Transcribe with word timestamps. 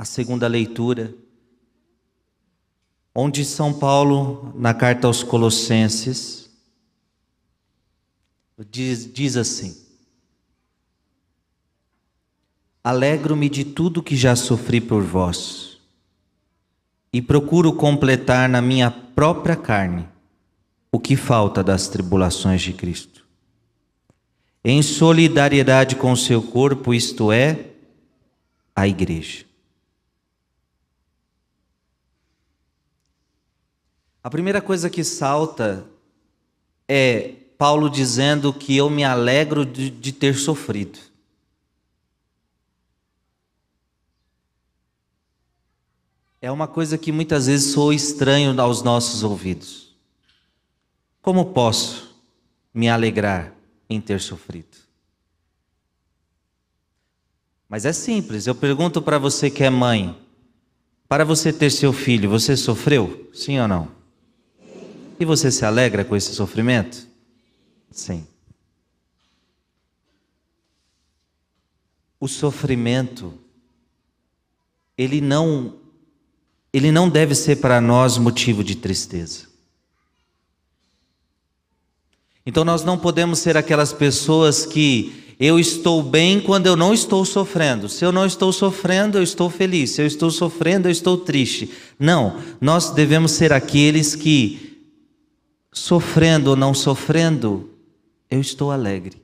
a 0.00 0.04
segunda 0.06 0.46
leitura, 0.46 1.14
onde 3.14 3.44
São 3.44 3.70
Paulo, 3.70 4.50
na 4.56 4.72
carta 4.72 5.06
aos 5.06 5.22
Colossenses, 5.22 6.48
diz, 8.70 9.12
diz 9.12 9.36
assim: 9.36 9.76
Alegro-me 12.82 13.50
de 13.50 13.62
tudo 13.62 14.02
que 14.02 14.16
já 14.16 14.34
sofri 14.34 14.80
por 14.80 15.02
vós, 15.02 15.78
e 17.12 17.20
procuro 17.20 17.70
completar 17.70 18.48
na 18.48 18.62
minha 18.62 18.90
própria 18.90 19.54
carne 19.54 20.08
o 20.90 20.98
que 20.98 21.14
falta 21.14 21.62
das 21.62 21.88
tribulações 21.88 22.62
de 22.62 22.72
Cristo. 22.72 23.26
Em 24.64 24.80
solidariedade 24.80 25.94
com 25.94 26.10
o 26.12 26.16
seu 26.16 26.40
corpo, 26.40 26.94
isto 26.94 27.30
é, 27.30 27.66
a 28.74 28.88
Igreja 28.88 29.49
A 34.22 34.28
primeira 34.28 34.60
coisa 34.60 34.90
que 34.90 35.02
salta 35.02 35.86
é 36.86 37.34
Paulo 37.56 37.88
dizendo 37.88 38.52
que 38.52 38.76
eu 38.76 38.90
me 38.90 39.04
alegro 39.04 39.64
de, 39.64 39.90
de 39.90 40.12
ter 40.12 40.34
sofrido. 40.34 40.98
É 46.42 46.50
uma 46.50 46.66
coisa 46.66 46.96
que 46.96 47.12
muitas 47.12 47.46
vezes 47.46 47.72
sou 47.72 47.92
estranho 47.92 48.58
aos 48.60 48.82
nossos 48.82 49.22
ouvidos. 49.22 49.94
Como 51.20 51.52
posso 51.52 52.18
me 52.72 52.88
alegrar 52.88 53.54
em 53.88 54.00
ter 54.00 54.20
sofrido? 54.20 54.78
Mas 57.68 57.84
é 57.84 57.92
simples, 57.92 58.46
eu 58.46 58.54
pergunto 58.54 59.00
para 59.00 59.18
você 59.18 59.50
que 59.50 59.62
é 59.62 59.70
mãe: 59.70 60.18
para 61.06 61.24
você 61.24 61.52
ter 61.52 61.70
seu 61.70 61.92
filho, 61.92 62.30
você 62.30 62.56
sofreu? 62.56 63.30
Sim 63.34 63.60
ou 63.60 63.68
não? 63.68 63.99
E 65.20 65.24
você 65.26 65.52
se 65.52 65.66
alegra 65.66 66.02
com 66.02 66.16
esse 66.16 66.34
sofrimento? 66.34 67.06
Sim. 67.90 68.26
O 72.18 72.26
sofrimento 72.26 73.34
ele 74.96 75.20
não 75.20 75.74
ele 76.72 76.90
não 76.90 77.08
deve 77.08 77.34
ser 77.34 77.56
para 77.56 77.80
nós 77.80 78.16
motivo 78.16 78.64
de 78.64 78.76
tristeza. 78.76 79.48
Então 82.46 82.64
nós 82.64 82.82
não 82.82 82.96
podemos 82.96 83.40
ser 83.40 83.56
aquelas 83.56 83.92
pessoas 83.92 84.64
que 84.64 85.34
eu 85.38 85.58
estou 85.58 86.02
bem 86.02 86.40
quando 86.40 86.66
eu 86.66 86.76
não 86.76 86.94
estou 86.94 87.24
sofrendo. 87.26 87.88
Se 87.88 88.04
eu 88.04 88.12
não 88.12 88.24
estou 88.24 88.52
sofrendo, 88.52 89.18
eu 89.18 89.22
estou 89.22 89.50
feliz. 89.50 89.90
Se 89.90 90.02
eu 90.02 90.06
estou 90.06 90.30
sofrendo, 90.30 90.88
eu 90.88 90.92
estou 90.92 91.18
triste. 91.18 91.70
Não, 91.98 92.40
nós 92.60 92.90
devemos 92.90 93.32
ser 93.32 93.52
aqueles 93.52 94.14
que 94.14 94.69
sofrendo 95.72 96.50
ou 96.50 96.56
não 96.56 96.74
sofrendo, 96.74 97.70
eu 98.30 98.40
estou 98.40 98.70
alegre. 98.70 99.22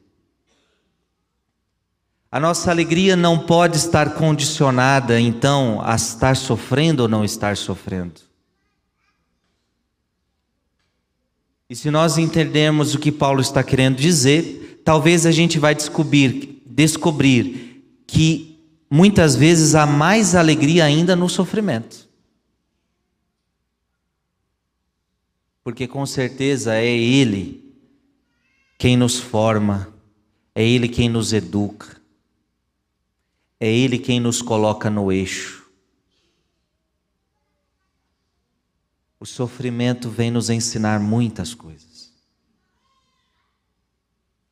A 2.31 2.41
nossa 2.41 2.71
alegria 2.71 3.17
não 3.17 3.39
pode 3.39 3.77
estar 3.77 4.15
condicionada, 4.15 5.19
então, 5.21 5.81
a 5.83 5.95
estar 5.95 6.37
sofrendo 6.37 7.05
ou 7.05 7.09
não 7.09 7.25
estar 7.25 7.57
sofrendo. 7.57 8.21
E 11.69 11.75
se 11.75 11.91
nós 11.91 12.19
entendermos 12.19 12.95
o 12.95 12.99
que 12.99 13.11
Paulo 13.11 13.41
está 13.41 13.63
querendo 13.63 13.97
dizer, 13.97 14.83
talvez 14.85 15.27
a 15.27 15.33
gente 15.33 15.59
vai 15.59 15.75
descobrir, 15.75 16.63
descobrir 16.65 17.83
que 18.07 18.61
muitas 18.89 19.35
vezes 19.35 19.75
há 19.75 19.85
mais 19.85 20.35
alegria 20.35 20.85
ainda 20.85 21.17
no 21.17 21.29
sofrimento. 21.29 22.06
Porque 25.67 25.89
com 25.89 26.07
certeza 26.07 26.77
é 26.77 26.87
Ele 26.87 27.75
quem 28.79 28.97
nos 28.97 29.19
forma, 29.19 29.93
é 30.55 30.63
Ele 30.63 30.89
quem 30.89 31.09
nos 31.09 31.33
educa, 31.33 32.01
é 33.59 33.69
Ele 33.69 33.99
quem 33.99 34.21
nos 34.21 34.41
coloca 34.41 34.89
no 34.89 35.11
eixo. 35.11 35.69
O 39.19 39.27
sofrimento 39.27 40.09
vem 40.09 40.31
nos 40.31 40.51
ensinar 40.51 41.01
muitas 41.01 41.53
coisas. 41.53 42.13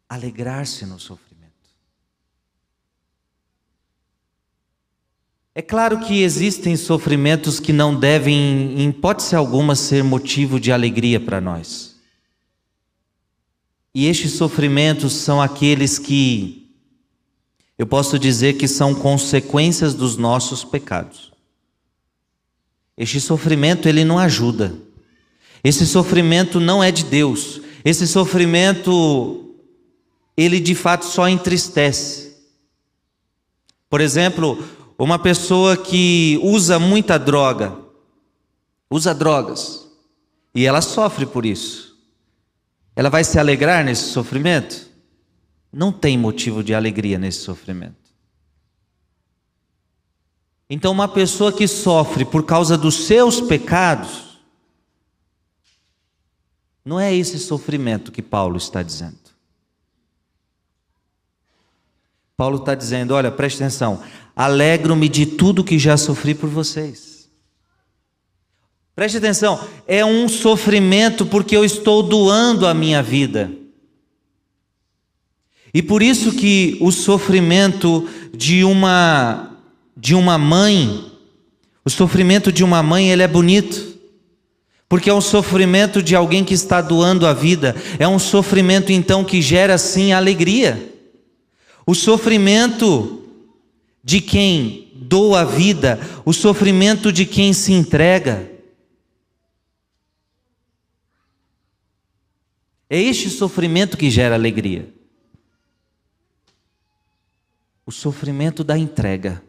Alegrar-se 0.08 0.84
no 0.84 0.98
sofrimento. 0.98 1.33
É 5.54 5.62
claro 5.62 6.00
que 6.00 6.22
existem 6.22 6.76
sofrimentos 6.76 7.60
que 7.60 7.72
não 7.72 7.94
devem, 7.94 8.34
em 8.81 8.88
hipótese 8.88 9.37
alguma, 9.37 9.76
ser 9.76 10.03
motivo 10.03 10.59
de 10.59 10.72
alegria 10.72 11.20
para 11.20 11.41
nós. 11.41 11.94
E 13.94 14.06
estes 14.06 14.32
sofrimentos 14.32 15.12
são 15.12 15.41
aqueles 15.41 15.97
que 15.97 16.69
eu 17.78 17.87
posso 17.87 18.19
dizer 18.19 18.54
que 18.54 18.66
são 18.66 18.93
consequências 18.93 19.94
dos 19.94 20.16
nossos 20.16 20.64
pecados. 20.64 21.32
Este 22.97 23.20
sofrimento 23.20 23.88
ele 23.88 24.04
não 24.04 24.19
ajuda. 24.19 24.75
Esse 25.62 25.87
sofrimento 25.87 26.59
não 26.59 26.82
é 26.82 26.91
de 26.91 27.04
Deus. 27.04 27.60
Esse 27.84 28.09
sofrimento 28.09 29.54
ele 30.37 30.59
de 30.59 30.75
fato 30.75 31.04
só 31.04 31.28
entristece. 31.28 32.34
Por 33.88 34.00
exemplo, 34.00 34.59
uma 34.99 35.19
pessoa 35.19 35.77
que 35.77 36.38
usa 36.43 36.78
muita 36.78 37.19
droga, 37.19 37.77
usa 38.91 39.15
drogas, 39.15 39.88
e 40.55 40.65
ela 40.65 40.81
sofre 40.81 41.27
por 41.27 41.44
isso. 41.44 41.99
Ela 42.94 43.10
vai 43.10 43.25
se 43.25 43.38
alegrar 43.38 43.84
nesse 43.84 44.10
sofrimento? 44.10 44.88
Não 45.72 45.91
tem 45.91 46.16
motivo 46.16 46.62
de 46.62 46.72
alegria 46.72 47.19
nesse 47.19 47.41
sofrimento. 47.41 48.05
Então, 50.71 50.93
uma 50.93 51.09
pessoa 51.09 51.53
que 51.53 51.66
sofre 51.66 52.25
por 52.25 52.44
causa 52.44 52.78
dos 52.78 53.06
seus 53.06 53.41
pecados, 53.41 54.38
não 56.84 56.99
é 57.00 57.12
esse 57.15 57.38
sofrimento 57.38 58.12
que 58.12 58.22
Paulo 58.22 58.56
está 58.56 58.82
dizendo. 58.82 59.23
Paulo 62.36 62.58
está 62.58 62.74
dizendo: 62.74 63.14
olha, 63.14 63.30
preste 63.30 63.62
atenção, 63.62 64.02
alegro-me 64.34 65.08
de 65.08 65.26
tudo 65.26 65.64
que 65.64 65.78
já 65.78 65.96
sofri 65.96 66.34
por 66.34 66.48
vocês. 66.48 67.28
Preste 68.94 69.18
atenção, 69.18 69.60
é 69.88 70.04
um 70.04 70.28
sofrimento 70.28 71.26
porque 71.26 71.56
eu 71.56 71.64
estou 71.64 72.02
doando 72.02 72.66
a 72.66 72.72
minha 72.72 73.02
vida. 73.02 73.50
E 75.72 75.82
por 75.82 76.00
isso 76.02 76.32
que 76.32 76.78
o 76.80 76.92
sofrimento 76.92 78.08
de 78.32 78.62
uma 78.62 79.50
de 79.96 80.14
uma 80.14 80.36
mãe, 80.36 81.12
o 81.84 81.90
sofrimento 81.90 82.52
de 82.52 82.62
uma 82.62 82.82
mãe, 82.82 83.10
ele 83.10 83.22
é 83.22 83.28
bonito. 83.28 83.94
Porque 84.88 85.10
é 85.10 85.14
um 85.14 85.20
sofrimento 85.20 86.02
de 86.02 86.14
alguém 86.14 86.44
que 86.44 86.54
está 86.54 86.80
doando 86.80 87.26
a 87.26 87.32
vida, 87.32 87.75
é 87.98 88.06
um 88.06 88.19
sofrimento 88.19 88.92
então 88.92 89.25
que 89.25 89.40
gera 89.40 89.78
sim 89.78 90.12
alegria. 90.12 90.94
O 91.86 91.94
sofrimento 91.94 93.22
de 94.02 94.20
quem 94.20 94.90
doa 94.94 95.40
a 95.40 95.44
vida, 95.44 95.98
o 96.25 96.32
sofrimento 96.32 97.12
de 97.12 97.26
quem 97.26 97.52
se 97.52 97.72
entrega. 97.72 98.50
É 102.88 103.00
este 103.00 103.28
sofrimento 103.28 103.96
que 103.96 104.10
gera 104.10 104.34
alegria. 104.34 104.92
O 107.87 107.92
sofrimento 107.92 108.64
da 108.64 108.78
entrega. 108.78 109.42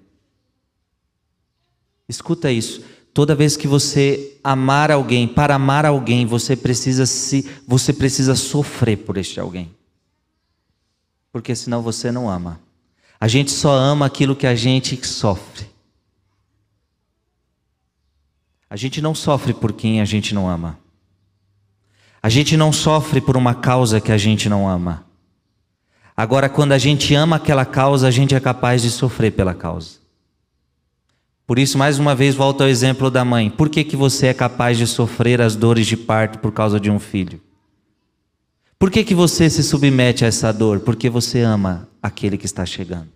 Escuta 2.08 2.52
isso. 2.52 2.84
Toda 3.14 3.34
vez 3.34 3.56
que 3.56 3.68
você 3.68 4.38
amar 4.44 4.92
alguém, 4.92 5.26
para 5.26 5.56
amar 5.56 5.86
alguém, 5.86 6.26
você 6.26 6.56
precisa 6.56 7.06
se, 7.06 7.50
você 7.66 7.94
precisa 7.94 8.36
sofrer 8.36 8.98
por 8.98 9.16
este 9.16 9.40
alguém 9.40 9.74
porque 11.36 11.54
senão 11.54 11.82
você 11.82 12.14
não 12.14 12.30
ama. 12.30 12.62
A 13.20 13.28
gente 13.28 13.52
só 13.52 13.74
ama 13.74 14.06
aquilo 14.06 14.38
que 14.38 14.48
a 14.48 14.56
gente 14.56 15.06
sofre. 15.06 15.66
A 18.70 18.78
gente 18.78 19.02
não 19.02 19.14
sofre 19.14 19.54
por 19.54 19.74
quem 19.74 20.00
a 20.00 20.06
gente 20.06 20.34
não 20.34 20.48
ama. 20.48 20.80
A 22.24 22.30
gente 22.30 22.56
não 22.56 22.72
sofre 22.72 23.20
por 23.20 23.36
uma 23.36 23.54
causa 23.54 24.00
que 24.00 24.14
a 24.14 24.18
gente 24.18 24.48
não 24.48 24.66
ama. 24.66 25.04
Agora, 26.16 26.48
quando 26.48 26.72
a 26.72 26.78
gente 26.78 27.14
ama 27.14 27.36
aquela 27.36 27.66
causa, 27.66 28.08
a 28.08 28.12
gente 28.12 28.34
é 28.34 28.40
capaz 28.40 28.82
de 28.82 28.90
sofrer 28.90 29.32
pela 29.32 29.54
causa. 29.54 30.00
Por 31.46 31.60
isso, 31.60 31.78
mais 31.78 32.00
uma 32.00 32.16
vez, 32.16 32.34
volto 32.34 32.62
ao 32.62 32.70
exemplo 32.70 33.12
da 33.12 33.26
mãe. 33.26 33.50
Por 33.50 33.68
que, 33.68 33.84
que 33.84 33.98
você 33.98 34.28
é 34.28 34.34
capaz 34.34 34.78
de 34.78 34.88
sofrer 34.88 35.42
as 35.42 35.54
dores 35.58 35.86
de 35.86 35.98
parto 35.98 36.40
por 36.40 36.54
causa 36.54 36.80
de 36.80 36.90
um 36.90 36.98
filho? 36.98 37.42
Por 38.86 38.92
que, 38.92 39.04
que 39.04 39.16
você 39.16 39.50
se 39.50 39.64
submete 39.64 40.24
a 40.24 40.28
essa 40.28 40.52
dor? 40.52 40.80
Porque 40.82 41.10
você 41.10 41.42
ama 41.42 41.90
aquele 42.04 42.38
que 42.38 42.46
está 42.46 42.64
chegando. 42.68 43.10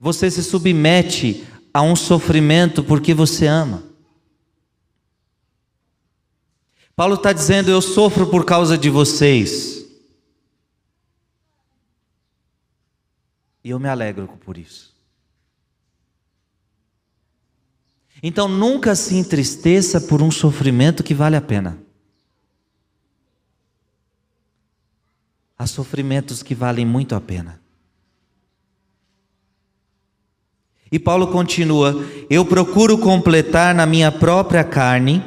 Você 0.00 0.28
se 0.28 0.42
submete 0.42 1.46
a 1.72 1.80
um 1.80 1.94
sofrimento 1.94 2.82
porque 2.82 3.14
você 3.14 3.46
ama. 3.46 3.84
Paulo 6.96 7.14
está 7.14 7.32
dizendo: 7.32 7.70
Eu 7.70 7.80
sofro 7.80 8.26
por 8.28 8.44
causa 8.44 8.76
de 8.76 8.90
vocês. 8.90 9.86
E 13.62 13.70
eu 13.70 13.78
me 13.78 13.88
alegro 13.88 14.26
por 14.44 14.58
isso. 14.58 14.92
Então 18.20 18.48
nunca 18.48 18.96
se 18.96 19.14
entristeça 19.14 20.00
por 20.00 20.20
um 20.20 20.32
sofrimento 20.32 21.04
que 21.04 21.14
vale 21.14 21.36
a 21.36 21.40
pena. 21.40 21.85
Há 25.58 25.66
sofrimentos 25.66 26.42
que 26.42 26.54
valem 26.54 26.84
muito 26.84 27.14
a 27.14 27.20
pena. 27.20 27.60
E 30.90 30.98
Paulo 30.98 31.28
continua: 31.28 31.94
Eu 32.30 32.44
procuro 32.44 32.98
completar 32.98 33.74
na 33.74 33.86
minha 33.86 34.12
própria 34.12 34.62
carne 34.62 35.24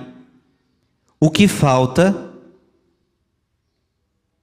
o 1.20 1.30
que 1.30 1.48
falta 1.48 2.31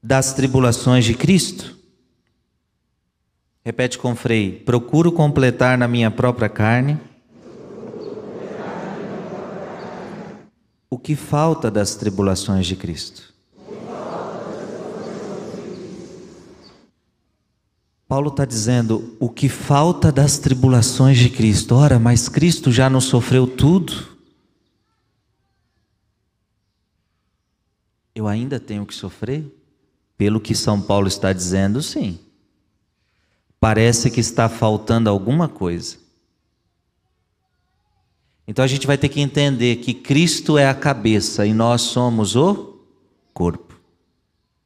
das 0.03 0.33
tribulações 0.35 1.05
de 1.05 1.15
Cristo. 1.15 1.77
Repete 3.65 3.99
com 3.99 4.15
Frei: 4.15 4.53
Procuro 4.53 5.11
completar 5.11 5.79
na 5.79 5.88
minha 5.88 6.11
própria 6.11 6.49
carne 6.49 7.00
o 10.88 10.99
que 10.99 11.17
falta 11.17 11.71
das 11.71 11.94
tribulações 11.94 12.67
de 12.67 12.77
Cristo. 12.77 13.36
Paulo 18.08 18.29
está 18.29 18.44
dizendo 18.44 19.17
o 19.19 19.29
que 19.29 19.49
falta 19.49 20.12
das 20.12 20.38
tribulações 20.38 21.19
de 21.19 21.29
Cristo. 21.29 21.75
Ora, 21.75 21.99
mas 21.99 22.29
Cristo 22.29 22.70
já 22.70 22.88
não 22.88 23.00
sofreu 23.00 23.47
tudo? 23.47 24.17
Eu 28.14 28.29
ainda 28.29 28.61
tenho 28.61 28.87
que 28.87 28.94
sofrer? 28.94 29.44
Pelo 30.17 30.41
que 30.41 30.55
São 30.55 30.81
Paulo 30.81 31.08
está 31.08 31.32
dizendo, 31.32 31.82
sim. 31.82 32.19
Parece 33.58 34.09
que 34.09 34.20
está 34.20 34.49
faltando 34.49 35.11
alguma 35.11 35.49
coisa. 35.49 35.97
Então 38.47 38.64
a 38.64 38.69
gente 38.69 38.87
vai 38.87 38.97
ter 38.97 39.09
que 39.09 39.20
entender 39.20 39.76
que 39.76 39.93
Cristo 39.93 40.56
é 40.56 40.69
a 40.69 40.75
cabeça 40.75 41.44
e 41.44 41.52
nós 41.52 41.82
somos 41.82 42.37
o 42.37 42.79
corpo. 43.35 43.65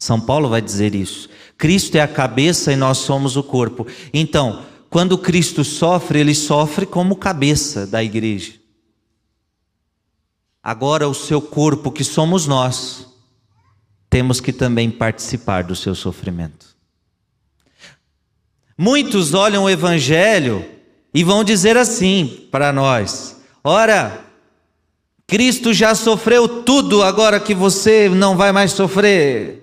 São 0.01 0.19
Paulo 0.19 0.49
vai 0.49 0.63
dizer 0.63 0.95
isso. 0.95 1.29
Cristo 1.59 1.97
é 1.97 2.01
a 2.01 2.09
cabeça 2.09 2.73
e 2.73 2.77
nós 2.77 2.97
somos 2.97 3.37
o 3.37 3.43
corpo. 3.43 3.87
Então, 4.15 4.65
quando 4.89 5.19
Cristo 5.19 5.63
sofre, 5.63 6.19
ele 6.19 6.35
sofre 6.35 6.87
como 6.87 7.15
cabeça 7.15 7.87
da 7.87 8.03
igreja. 8.03 8.55
Agora, 10.63 11.07
o 11.07 11.15
seu 11.15 11.43
corpo, 11.43 11.93
que 11.93 12.03
somos 12.03 12.47
nós, 12.47 13.09
temos 14.09 14.41
que 14.41 14.55
também 14.55 14.91
participar 14.91 15.65
do 15.65 15.77
seu 15.77 15.95
sofrimento. 15.95 16.75
Muitos 18.77 19.35
olham 19.35 19.65
o 19.65 19.71
Evangelho 19.71 20.65
e 21.13 21.23
vão 21.23 21.45
dizer 21.45 21.77
assim 21.77 22.49
para 22.51 22.73
nós: 22.73 23.37
ora, 23.63 24.25
Cristo 25.27 25.75
já 25.75 25.95
sofreu 25.95 26.63
tudo, 26.63 27.03
agora 27.03 27.39
que 27.39 27.55
você 27.55 28.09
não 28.09 28.35
vai 28.35 28.51
mais 28.51 28.73
sofrer 28.73 29.60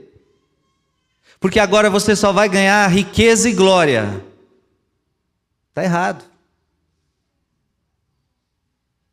porque 1.40 1.60
agora 1.60 1.90
você 1.90 2.16
só 2.16 2.32
vai 2.32 2.50
ganhar 2.50 2.88
riqueza 2.88 3.50
e 3.50 3.54
glória. 3.54 4.24
Está 5.70 5.84
errado. 5.84 6.26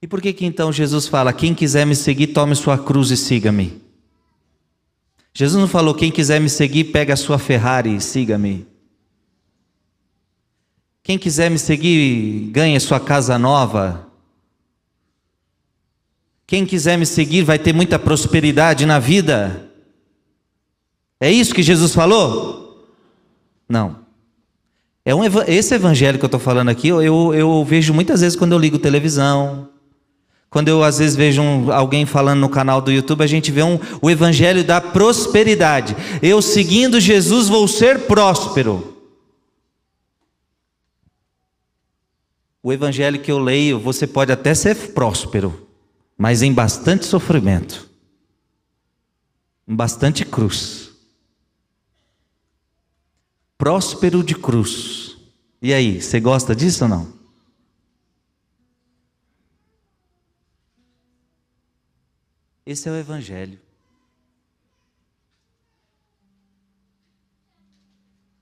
E 0.01 0.07
por 0.07 0.21
que 0.21 0.33
que 0.33 0.45
então 0.47 0.73
Jesus 0.73 1.07
fala: 1.09 1.33
quem 1.33 1.55
quiser 1.55 1.87
me 1.87 1.95
seguir, 1.95 2.29
tome 2.29 2.55
sua 2.55 2.79
cruz 2.79 3.11
e 3.11 3.17
siga-me? 3.17 3.83
Jesus 5.35 5.61
não 5.61 5.69
falou: 5.69 5.95
quem 5.95 6.11
quiser 6.11 6.41
me 6.41 6.49
seguir, 6.49 6.85
pega 6.85 7.15
a 7.15 7.17
sua 7.17 7.39
Ferrari 7.39 7.97
e 7.97 8.01
siga-me. 8.01 8.67
Quem 11.03 11.19
quiser 11.19 11.51
me 11.51 11.59
seguir, 11.59 12.51
ganhe 12.51 12.81
sua 12.81 12.99
casa 12.99 13.39
nova. 13.39 14.09
Quem 16.47 16.65
quiser 16.65 16.97
me 16.97 17.05
seguir 17.05 17.43
vai 17.43 17.59
ter 17.59 17.75
muita 17.75 17.99
prosperidade 17.99 18.87
na 18.87 18.99
vida. 18.99 19.71
É 21.21 21.31
isso 21.31 21.55
que 21.55 21.63
Jesus 21.63 21.95
falou? 21.95 22.87
Não. 23.69 24.05
É 25.05 25.15
um, 25.15 25.23
esse 25.47 25.75
evangelho 25.75 26.19
que 26.19 26.25
eu 26.25 26.29
estou 26.29 26.41
falando 26.41 26.71
aqui, 26.71 26.89
eu, 26.89 27.35
eu, 27.35 27.65
vejo 27.65 27.93
muitas 27.93 28.23
vezes 28.23 28.37
quando 28.37 28.53
eu 28.53 28.59
ligo 28.59 28.79
televisão, 28.79 29.69
quando 30.49 30.69
eu 30.69 30.83
às 30.83 30.99
vezes 30.99 31.15
vejo 31.15 31.43
um, 31.43 31.71
alguém 31.71 32.07
falando 32.07 32.41
no 32.41 32.49
canal 32.49 32.81
do 32.81 32.91
YouTube, 32.91 33.23
a 33.23 33.27
gente 33.27 33.53
vê 33.53 33.63
um, 33.63 33.79
o 34.01 34.11
evangelho 34.11 34.65
da 34.65 34.81
prosperidade. 34.81 35.95
Eu 36.23 36.41
seguindo 36.41 36.99
Jesus 36.99 37.49
vou 37.49 37.69
ser 37.69 38.01
próspero. 38.07 38.95
O 42.63 42.73
evangelho 42.73 43.21
que 43.21 43.31
eu 43.31 43.39
leio, 43.39 43.79
você 43.79 44.07
pode 44.07 44.33
até 44.33 44.55
ser 44.55 44.75
próspero, 44.93 45.69
mas 46.17 46.41
em 46.41 46.51
bastante 46.51 47.05
sofrimento, 47.05 47.91
em 49.69 49.77
bastante 49.77 50.25
cruz 50.25 50.84
próspero 53.65 54.23
de 54.23 54.35
cruz. 54.35 55.17
E 55.63 55.73
aí, 55.73 55.99
você 55.99 56.21
gosta 56.21 56.55
disso 56.55 56.85
ou 56.85 56.91
não? 56.91 57.15
Esse 62.67 62.91
é 62.91 62.93
o 62.93 62.95
Evangelho. 62.95 63.59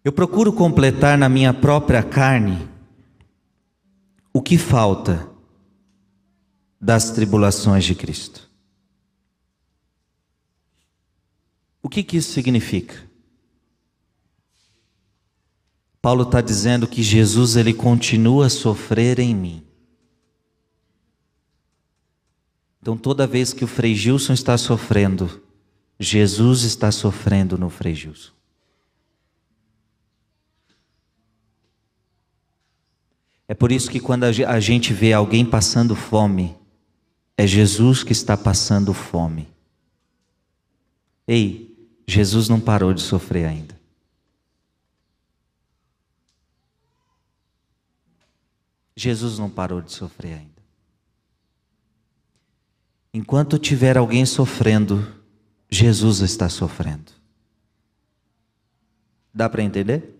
Eu 0.02 0.10
procuro 0.10 0.52
completar 0.52 1.16
na 1.16 1.28
minha 1.28 1.54
própria 1.54 2.02
carne 2.02 2.68
o 4.32 4.42
que 4.42 4.58
falta 4.58 5.30
das 6.80 7.12
tribulações 7.12 7.84
de 7.84 7.94
Cristo. 7.94 8.50
O 11.80 11.88
que, 11.88 12.02
que 12.02 12.16
isso 12.16 12.32
significa? 12.32 13.11
Paulo 16.02 16.24
está 16.24 16.40
dizendo 16.40 16.88
que 16.88 17.00
Jesus 17.00 17.54
ele 17.54 17.72
continua 17.72 18.46
a 18.46 18.50
sofrer 18.50 19.20
em 19.20 19.32
mim. 19.32 19.64
Então, 22.80 22.96
toda 22.96 23.24
vez 23.24 23.52
que 23.52 23.64
o 23.64 23.68
Frei 23.68 23.94
Gilson 23.94 24.32
está 24.32 24.58
sofrendo, 24.58 25.40
Jesus 26.00 26.64
está 26.64 26.90
sofrendo 26.90 27.56
no 27.56 27.70
Frei 27.70 27.94
Gilson. 27.94 28.32
É 33.46 33.54
por 33.54 33.70
isso 33.70 33.88
que 33.88 34.00
quando 34.00 34.24
a 34.24 34.60
gente 34.60 34.92
vê 34.92 35.12
alguém 35.12 35.44
passando 35.44 35.94
fome, 35.94 36.56
é 37.36 37.46
Jesus 37.46 38.02
que 38.02 38.12
está 38.12 38.36
passando 38.36 38.92
fome. 38.92 39.48
Ei, 41.28 41.72
Jesus 42.08 42.48
não 42.48 42.58
parou 42.58 42.92
de 42.92 43.02
sofrer 43.02 43.46
ainda. 43.46 43.71
Jesus 48.96 49.38
não 49.38 49.48
parou 49.48 49.80
de 49.80 49.92
sofrer 49.92 50.34
ainda. 50.34 50.62
Enquanto 53.14 53.58
tiver 53.58 53.96
alguém 53.96 54.24
sofrendo, 54.24 55.06
Jesus 55.70 56.20
está 56.20 56.48
sofrendo. 56.48 57.12
Dá 59.34 59.48
para 59.48 59.62
entender? 59.62 60.18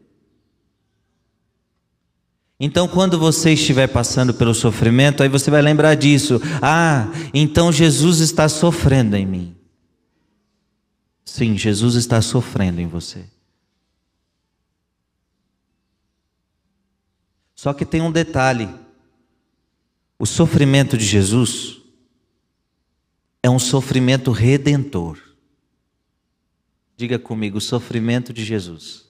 Então, 2.65 2.87
quando 2.87 3.19
você 3.19 3.55
estiver 3.55 3.89
passando 3.89 4.33
pelo 4.33 4.55
sofrimento, 4.55 5.23
aí 5.23 5.29
você 5.29 5.51
vai 5.51 5.61
lembrar 5.61 5.95
disso. 5.97 6.41
Ah, 6.63 7.09
então 7.35 7.73
Jesus 7.73 8.21
está 8.21 8.49
sofrendo 8.49 9.17
em 9.17 9.27
mim. 9.27 9.57
Sim, 11.25 11.57
Jesus 11.59 11.97
está 11.97 12.23
sofrendo 12.23 12.81
em 12.81 12.87
você. 12.87 13.25
Só 17.63 17.73
que 17.73 17.85
tem 17.85 18.03
um 18.03 18.11
detalhe: 18.11 18.69
O 20.19 20.27
sofrimento 20.27 20.99
de 20.99 21.05
Jesus 21.05 21.81
é 23.41 23.49
um 23.49 23.61
sofrimento 23.61 24.33
redentor. 24.33 25.17
Diga 26.97 27.21
comigo, 27.21 27.59
o 27.59 27.61
sofrimento 27.61 28.33
de 28.33 28.45
Jesus 28.45 29.05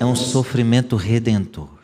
é 0.00 0.04
um 0.04 0.16
sofrimento 0.16 0.96
redentor. 0.96 1.78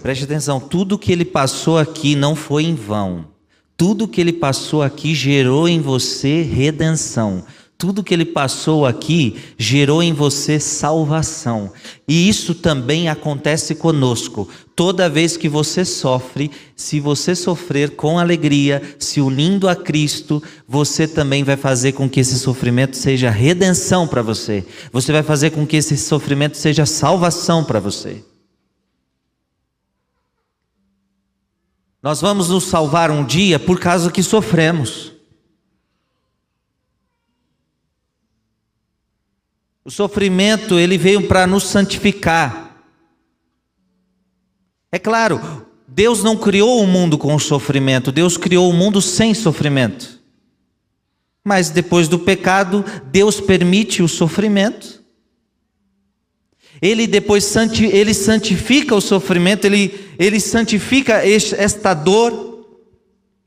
Preste 0.00 0.24
atenção, 0.24 0.58
tudo 0.58 0.98
que 0.98 1.12
ele 1.12 1.26
passou 1.26 1.76
aqui 1.76 2.16
não 2.16 2.34
foi 2.34 2.64
em 2.64 2.74
vão. 2.74 3.28
Tudo 3.76 4.08
que 4.08 4.18
ele 4.18 4.32
passou 4.32 4.82
aqui 4.82 5.14
gerou 5.14 5.68
em 5.68 5.78
você 5.78 6.40
redenção. 6.40 7.44
Tudo 7.82 8.04
que 8.04 8.14
ele 8.14 8.24
passou 8.24 8.86
aqui 8.86 9.38
gerou 9.58 10.04
em 10.04 10.12
você 10.12 10.60
salvação. 10.60 11.72
E 12.06 12.28
isso 12.28 12.54
também 12.54 13.08
acontece 13.08 13.74
conosco. 13.74 14.48
Toda 14.76 15.10
vez 15.10 15.36
que 15.36 15.48
você 15.48 15.84
sofre, 15.84 16.48
se 16.76 17.00
você 17.00 17.34
sofrer 17.34 17.96
com 17.96 18.20
alegria, 18.20 18.80
se 19.00 19.20
unindo 19.20 19.68
a 19.68 19.74
Cristo, 19.74 20.40
você 20.68 21.08
também 21.08 21.42
vai 21.42 21.56
fazer 21.56 21.90
com 21.90 22.08
que 22.08 22.20
esse 22.20 22.38
sofrimento 22.38 22.96
seja 22.96 23.30
redenção 23.30 24.06
para 24.06 24.22
você. 24.22 24.64
Você 24.92 25.10
vai 25.10 25.24
fazer 25.24 25.50
com 25.50 25.66
que 25.66 25.78
esse 25.78 25.96
sofrimento 25.96 26.56
seja 26.56 26.86
salvação 26.86 27.64
para 27.64 27.80
você. 27.80 28.22
Nós 32.00 32.20
vamos 32.20 32.48
nos 32.48 32.62
salvar 32.62 33.10
um 33.10 33.24
dia 33.26 33.58
por 33.58 33.80
causa 33.80 34.08
que 34.08 34.22
sofremos. 34.22 35.11
O 39.84 39.90
sofrimento, 39.90 40.78
ele 40.78 40.96
veio 40.96 41.26
para 41.26 41.46
nos 41.46 41.64
santificar. 41.64 42.84
É 44.92 44.98
claro, 44.98 45.66
Deus 45.88 46.22
não 46.22 46.36
criou 46.36 46.82
o 46.82 46.86
mundo 46.86 47.18
com 47.18 47.38
sofrimento, 47.38 48.12
Deus 48.12 48.36
criou 48.36 48.70
o 48.70 48.72
mundo 48.72 49.02
sem 49.02 49.34
sofrimento. 49.34 50.20
Mas 51.44 51.70
depois 51.70 52.06
do 52.06 52.18
pecado, 52.18 52.84
Deus 53.10 53.40
permite 53.40 54.02
o 54.02 54.08
sofrimento. 54.08 55.02
Ele 56.80 57.06
depois 57.06 57.54
ele 57.80 58.14
santifica 58.14 58.94
o 58.94 59.00
sofrimento, 59.00 59.64
ele, 59.64 60.14
ele 60.18 60.38
santifica 60.38 61.26
esta 61.26 61.94
dor. 61.94 62.66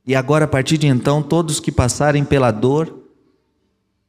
E 0.05 0.15
agora, 0.15 0.45
a 0.45 0.47
partir 0.47 0.77
de 0.77 0.87
então, 0.87 1.23
todos 1.23 1.59
que 1.59 1.71
passarem 1.71 2.23
pela 2.23 2.51
dor 2.51 3.03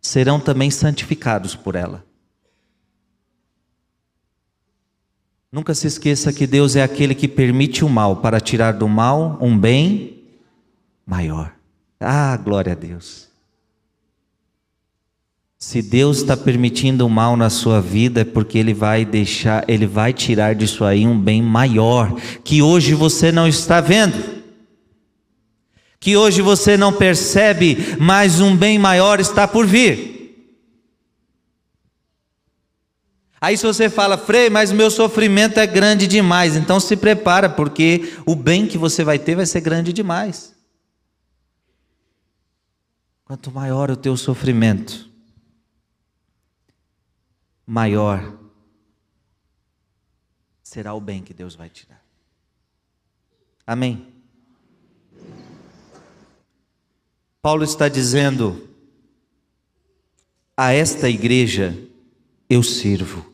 serão 0.00 0.38
também 0.38 0.70
santificados 0.70 1.54
por 1.54 1.74
ela. 1.74 2.04
Nunca 5.56 5.72
se 5.72 5.86
esqueça 5.86 6.34
que 6.34 6.46
Deus 6.46 6.76
é 6.76 6.82
aquele 6.82 7.14
que 7.14 7.26
permite 7.26 7.82
o 7.82 7.88
mal 7.88 8.16
para 8.16 8.38
tirar 8.38 8.72
do 8.72 8.86
mal 8.86 9.38
um 9.40 9.56
bem 9.56 10.18
maior. 11.06 11.50
Ah, 11.98 12.36
glória 12.36 12.72
a 12.72 12.74
Deus. 12.74 13.28
Se 15.58 15.80
Deus 15.80 16.18
está 16.18 16.36
permitindo 16.36 17.06
o 17.06 17.08
mal 17.08 17.38
na 17.38 17.48
sua 17.48 17.80
vida, 17.80 18.20
é 18.20 18.24
porque 18.24 18.58
Ele 18.58 18.74
vai 18.74 19.06
deixar, 19.06 19.64
Ele 19.66 19.86
vai 19.86 20.12
tirar 20.12 20.54
disso 20.54 20.84
aí 20.84 21.06
um 21.06 21.18
bem 21.18 21.40
maior, 21.40 22.14
que 22.44 22.60
hoje 22.60 22.92
você 22.92 23.32
não 23.32 23.48
está 23.48 23.80
vendo. 23.80 24.42
Que 25.98 26.18
hoje 26.18 26.42
você 26.42 26.76
não 26.76 26.92
percebe, 26.92 27.96
mas 27.98 28.42
um 28.42 28.54
bem 28.54 28.78
maior 28.78 29.20
está 29.20 29.48
por 29.48 29.66
vir. 29.66 30.15
Aí 33.40 33.56
se 33.56 33.66
você 33.66 33.90
fala, 33.90 34.16
Frei, 34.16 34.48
mas 34.48 34.70
o 34.70 34.74
meu 34.74 34.90
sofrimento 34.90 35.60
é 35.60 35.66
grande 35.66 36.06
demais, 36.06 36.56
então 36.56 36.80
se 36.80 36.96
prepara, 36.96 37.48
porque 37.48 38.16
o 38.24 38.34
bem 38.34 38.66
que 38.66 38.78
você 38.78 39.04
vai 39.04 39.18
ter 39.18 39.34
vai 39.34 39.46
ser 39.46 39.60
grande 39.60 39.92
demais. 39.92 40.54
Quanto 43.24 43.50
maior 43.50 43.90
o 43.90 43.96
teu 43.96 44.16
sofrimento, 44.16 45.10
maior 47.66 48.38
será 50.62 50.94
o 50.94 51.00
bem 51.00 51.22
que 51.22 51.34
Deus 51.34 51.54
vai 51.54 51.68
te 51.68 51.86
dar. 51.86 52.02
Amém. 53.66 54.06
Paulo 57.42 57.64
está 57.64 57.88
dizendo 57.88 58.68
a 60.56 60.72
esta 60.72 61.08
igreja 61.08 61.85
eu 62.48 62.62
sirvo. 62.62 63.24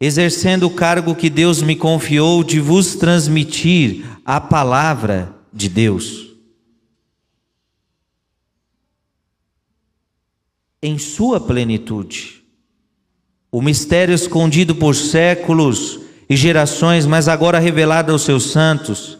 Exercendo 0.00 0.64
o 0.64 0.70
cargo 0.70 1.14
que 1.14 1.30
Deus 1.30 1.62
me 1.62 1.74
confiou 1.74 2.44
de 2.44 2.60
vos 2.60 2.96
transmitir 2.96 4.04
a 4.24 4.40
palavra 4.40 5.34
de 5.52 5.68
Deus. 5.68 6.26
Em 10.82 10.98
sua 10.98 11.40
plenitude. 11.40 12.42
O 13.50 13.62
mistério 13.62 14.14
escondido 14.14 14.74
por 14.74 14.94
séculos 14.94 16.00
e 16.28 16.36
gerações, 16.36 17.06
mas 17.06 17.26
agora 17.26 17.58
revelado 17.58 18.12
aos 18.12 18.22
seus 18.22 18.50
santos 18.50 19.15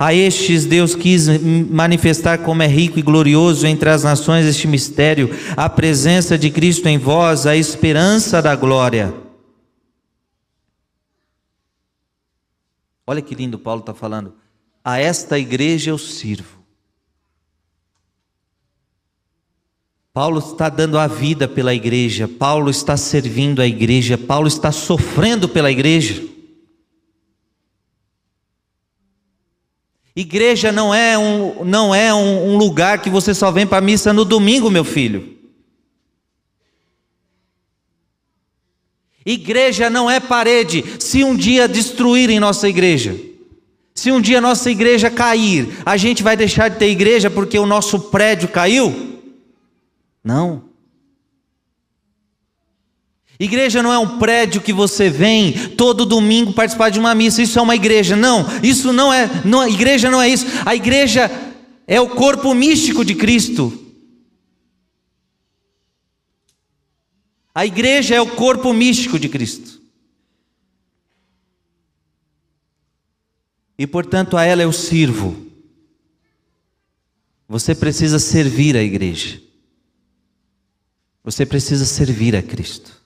a 0.00 0.14
estes 0.14 0.64
Deus 0.64 0.94
quis 0.94 1.28
manifestar 1.68 2.38
como 2.38 2.62
é 2.62 2.66
rico 2.66 2.98
e 2.98 3.02
glorioso 3.02 3.66
entre 3.66 3.90
as 3.90 4.02
nações 4.02 4.46
este 4.46 4.66
mistério, 4.66 5.28
a 5.54 5.68
presença 5.68 6.38
de 6.38 6.48
Cristo 6.50 6.88
em 6.88 6.96
vós, 6.96 7.44
a 7.44 7.54
esperança 7.54 8.40
da 8.40 8.56
glória. 8.56 9.12
Olha 13.06 13.20
que 13.20 13.34
lindo 13.34 13.58
Paulo 13.58 13.80
está 13.80 13.92
falando. 13.92 14.32
A 14.82 14.98
esta 14.98 15.38
igreja 15.38 15.90
eu 15.90 15.98
sirvo. 15.98 16.60
Paulo 20.14 20.38
está 20.38 20.70
dando 20.70 20.98
a 20.98 21.06
vida 21.06 21.46
pela 21.46 21.74
igreja, 21.74 22.26
Paulo 22.26 22.70
está 22.70 22.96
servindo 22.96 23.60
a 23.60 23.66
igreja, 23.66 24.16
Paulo 24.16 24.48
está 24.48 24.72
sofrendo 24.72 25.46
pela 25.46 25.70
igreja. 25.70 26.39
Igreja 30.14 30.72
não 30.72 30.94
é 30.94 31.16
um, 31.16 31.64
não 31.64 31.94
é 31.94 32.12
um, 32.12 32.52
um 32.52 32.56
lugar 32.56 33.00
que 33.00 33.08
você 33.08 33.32
só 33.32 33.50
vem 33.50 33.66
para 33.66 33.78
a 33.78 33.80
missa 33.80 34.12
no 34.12 34.24
domingo, 34.24 34.70
meu 34.70 34.84
filho. 34.84 35.38
Igreja 39.24 39.88
não 39.88 40.10
é 40.10 40.18
parede. 40.18 40.84
Se 40.98 41.22
um 41.22 41.36
dia 41.36 41.68
destruírem 41.68 42.40
nossa 42.40 42.68
igreja, 42.68 43.16
se 43.94 44.10
um 44.10 44.20
dia 44.20 44.40
nossa 44.40 44.70
igreja 44.70 45.10
cair, 45.10 45.68
a 45.84 45.96
gente 45.96 46.22
vai 46.22 46.36
deixar 46.36 46.68
de 46.68 46.78
ter 46.78 46.88
igreja 46.88 47.30
porque 47.30 47.58
o 47.58 47.66
nosso 47.66 48.00
prédio 48.00 48.48
caiu? 48.48 49.20
Não. 50.24 50.69
Igreja 53.40 53.82
não 53.82 53.90
é 53.90 53.98
um 53.98 54.18
prédio 54.18 54.60
que 54.60 54.70
você 54.70 55.08
vem 55.08 55.70
todo 55.70 56.04
domingo 56.04 56.52
participar 56.52 56.90
de 56.90 56.98
uma 56.98 57.14
missa, 57.14 57.40
isso 57.40 57.58
é 57.58 57.62
uma 57.62 57.74
igreja. 57.74 58.14
Não, 58.14 58.44
isso 58.62 58.92
não 58.92 59.10
é, 59.10 59.30
não, 59.46 59.66
igreja 59.66 60.10
não 60.10 60.20
é 60.20 60.28
isso. 60.28 60.44
A 60.66 60.76
igreja 60.76 61.30
é 61.86 61.98
o 61.98 62.10
corpo 62.10 62.52
místico 62.52 63.02
de 63.02 63.14
Cristo. 63.14 63.72
A 67.54 67.64
igreja 67.64 68.14
é 68.14 68.20
o 68.20 68.26
corpo 68.26 68.74
místico 68.74 69.18
de 69.18 69.30
Cristo. 69.30 69.80
E 73.78 73.86
portanto 73.86 74.36
a 74.36 74.44
ela 74.44 74.60
eu 74.60 74.72
sirvo. 74.72 75.46
Você 77.48 77.74
precisa 77.74 78.18
servir 78.18 78.76
a 78.76 78.82
igreja. 78.82 79.40
Você 81.24 81.46
precisa 81.46 81.86
servir 81.86 82.36
a 82.36 82.42
Cristo. 82.42 82.99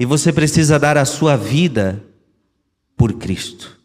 E 0.00 0.06
você 0.06 0.32
precisa 0.32 0.78
dar 0.78 0.96
a 0.96 1.04
sua 1.04 1.36
vida 1.36 2.02
por 2.96 3.12
Cristo. 3.12 3.78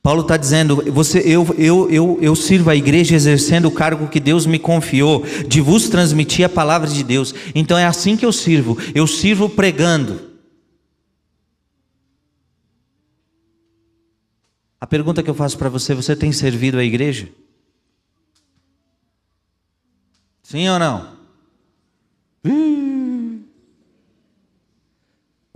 Paulo 0.00 0.22
está 0.22 0.36
dizendo: 0.36 0.76
você, 0.92 1.18
eu, 1.18 1.44
eu, 1.58 1.90
eu, 1.90 2.18
eu 2.22 2.36
sirvo 2.36 2.70
a 2.70 2.76
igreja 2.76 3.16
exercendo 3.16 3.66
o 3.66 3.72
cargo 3.72 4.06
que 4.06 4.20
Deus 4.20 4.46
me 4.46 4.60
confiou, 4.60 5.24
de 5.48 5.60
vos 5.60 5.88
transmitir 5.88 6.46
a 6.46 6.48
palavra 6.48 6.88
de 6.88 7.02
Deus. 7.02 7.34
Então 7.52 7.76
é 7.76 7.84
assim 7.84 8.16
que 8.16 8.24
eu 8.24 8.32
sirvo. 8.32 8.78
Eu 8.94 9.08
sirvo 9.08 9.48
pregando. 9.48 10.20
A 14.80 14.86
pergunta 14.86 15.20
que 15.20 15.30
eu 15.30 15.34
faço 15.34 15.58
para 15.58 15.68
você: 15.68 15.94
você 15.94 16.14
tem 16.14 16.30
servido 16.30 16.78
a 16.78 16.84
igreja? 16.84 17.28
Sim 20.44 20.68
ou 20.68 20.78
não? 20.78 21.12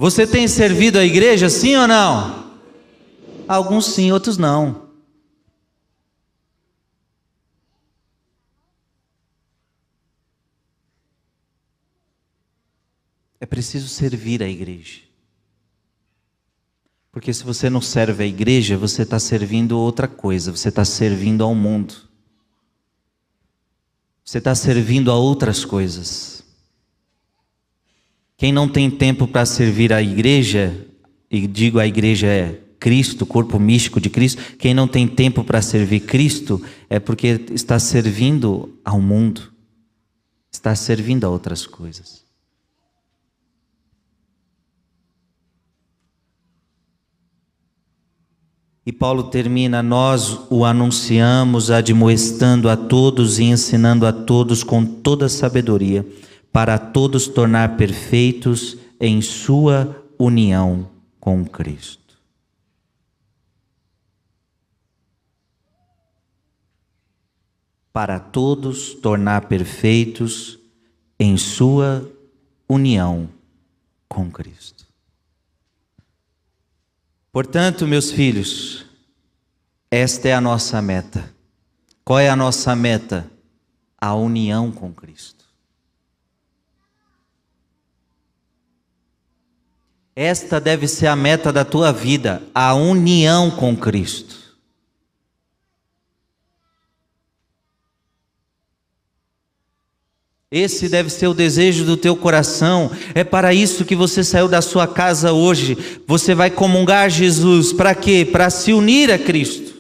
Você 0.01 0.25
tem 0.25 0.47
servido 0.47 0.97
a 0.97 1.05
igreja, 1.05 1.51
sim 1.51 1.75
ou 1.75 1.89
não? 1.89 2.57
Alguns 3.49 3.87
sim, 3.87 4.13
outros 4.13 4.39
não. 4.39 4.91
É 13.41 13.47
preciso 13.47 13.89
servir 13.89 14.41
a 14.41 14.49
igreja. 14.49 15.01
Porque 17.11 17.35
se 17.35 17.43
você 17.43 17.69
não 17.69 17.81
serve 17.81 18.23
a 18.23 18.27
igreja, 18.27 18.77
você 18.77 19.03
está 19.03 19.19
servindo 19.19 19.77
outra 19.81 20.07
coisa, 20.07 20.53
você 20.53 20.69
está 20.69 20.85
servindo 20.85 21.43
ao 21.43 21.57
mundo. 21.57 22.09
Você 24.25 24.39
está 24.39 24.55
servindo 24.55 25.11
a 25.11 25.17
outras 25.17 25.65
coisas. 25.65 26.45
Quem 28.39 28.53
não 28.53 28.69
tem 28.69 28.89
tempo 28.89 29.27
para 29.27 29.45
servir 29.45 29.93
a 29.93 30.01
igreja, 30.01 30.87
e 31.29 31.45
digo 31.45 31.81
a 31.81 31.87
igreja 31.89 32.29
é 32.29 32.61
Cristo, 32.79 33.27
corpo 33.27 33.59
místico 33.59 34.01
de 34.01 34.09
Cristo, 34.09 34.41
quem 34.57 34.73
não 34.73 34.87
tem 34.87 35.09
tempo 35.09 35.43
para 35.43 35.61
servir 35.61 36.01
Cristo 36.01 36.63
é 36.89 37.01
porque 37.01 37.45
está 37.53 37.81
servindo 37.81 38.79
ao 38.85 39.01
mundo, 39.01 39.53
está 40.53 40.73
servindo 40.77 41.25
a 41.25 41.29
outras 41.29 41.67
coisas. 41.67 42.25
E 48.87 48.93
Paulo 48.93 49.25
termina: 49.25 49.83
Nós 49.83 50.39
o 50.49 50.65
anunciamos, 50.65 51.73
admoestando 51.73 52.69
a 52.69 52.77
todos 52.77 53.41
e 53.41 53.45
ensinando 53.45 54.07
a 54.07 54.13
todos 54.13 54.63
com 54.63 54.85
toda 54.85 55.29
sabedoria, 55.29 56.07
para 56.53 56.79
todos 56.79 57.27
tornar 57.29 57.77
perfeitos 57.77 58.77
em 59.01 59.23
sua 59.23 60.05
união 60.19 60.91
com 61.21 61.45
Cristo. 61.45 62.19
Para 67.93 68.19
todos 68.19 68.95
tornar 68.95 69.47
perfeitos 69.47 70.59
em 71.19 71.37
sua 71.37 72.11
união 72.69 73.29
com 74.09 74.31
Cristo. 74.31 74.87
Portanto, 77.33 77.87
meus 77.87 78.11
filhos, 78.11 78.85
esta 79.91 80.29
é 80.29 80.35
a 80.35 80.41
nossa 80.41 80.81
meta. 80.81 81.33
Qual 82.05 82.19
é 82.19 82.29
a 82.29 82.37
nossa 82.37 82.75
meta? 82.75 83.31
A 84.01 84.15
união 84.15 84.71
com 84.73 84.93
Cristo. 84.93 85.38
Esta 90.21 90.61
deve 90.61 90.89
ser 90.89 91.07
a 91.07 91.15
meta 91.15 91.53
da 91.53 91.65
tua 91.65 91.93
vida, 91.93 92.43
a 92.53 92.75
união 92.75 93.53
com 93.53 93.77
Cristo. 93.77 94.35
Esse 100.51 100.89
deve 100.89 101.09
ser 101.09 101.29
o 101.29 101.35
desejo 101.35 101.85
do 101.85 101.97
teu 101.97 102.17
coração. 102.17 102.91
É 103.15 103.23
para 103.23 103.55
isso 103.55 103.85
que 103.85 103.95
você 103.95 104.25
saiu 104.25 104.49
da 104.49 104.61
sua 104.61 104.89
casa 104.89 105.33
hoje. 105.33 105.79
Você 106.05 106.35
vai 106.35 106.51
comungar 106.51 107.09
Jesus. 107.09 107.73
Para 107.73 107.95
quê? 107.95 108.29
Para 108.29 108.51
se 108.51 108.73
unir 108.73 109.13
a 109.13 109.21
Cristo. 109.21 109.78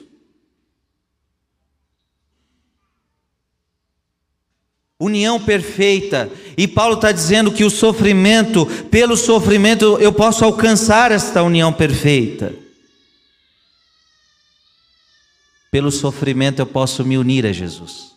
União 5.01 5.41
perfeita. 5.41 6.31
E 6.57 6.67
Paulo 6.67 6.95
está 6.95 7.13
dizendo 7.13 7.53
que 7.53 7.65
o 7.65 7.71
sofrimento, 7.71 8.67
pelo 8.91 9.17
sofrimento, 9.17 9.97
eu 9.99 10.13
posso 10.13 10.45
alcançar 10.45 11.13
esta 11.13 11.43
união 11.43 11.73
perfeita. 11.73 12.53
Pelo 15.71 15.93
sofrimento, 15.93 16.59
eu 16.59 16.67
posso 16.67 17.05
me 17.05 17.17
unir 17.17 17.47
a 17.47 17.53
Jesus. 17.53 18.17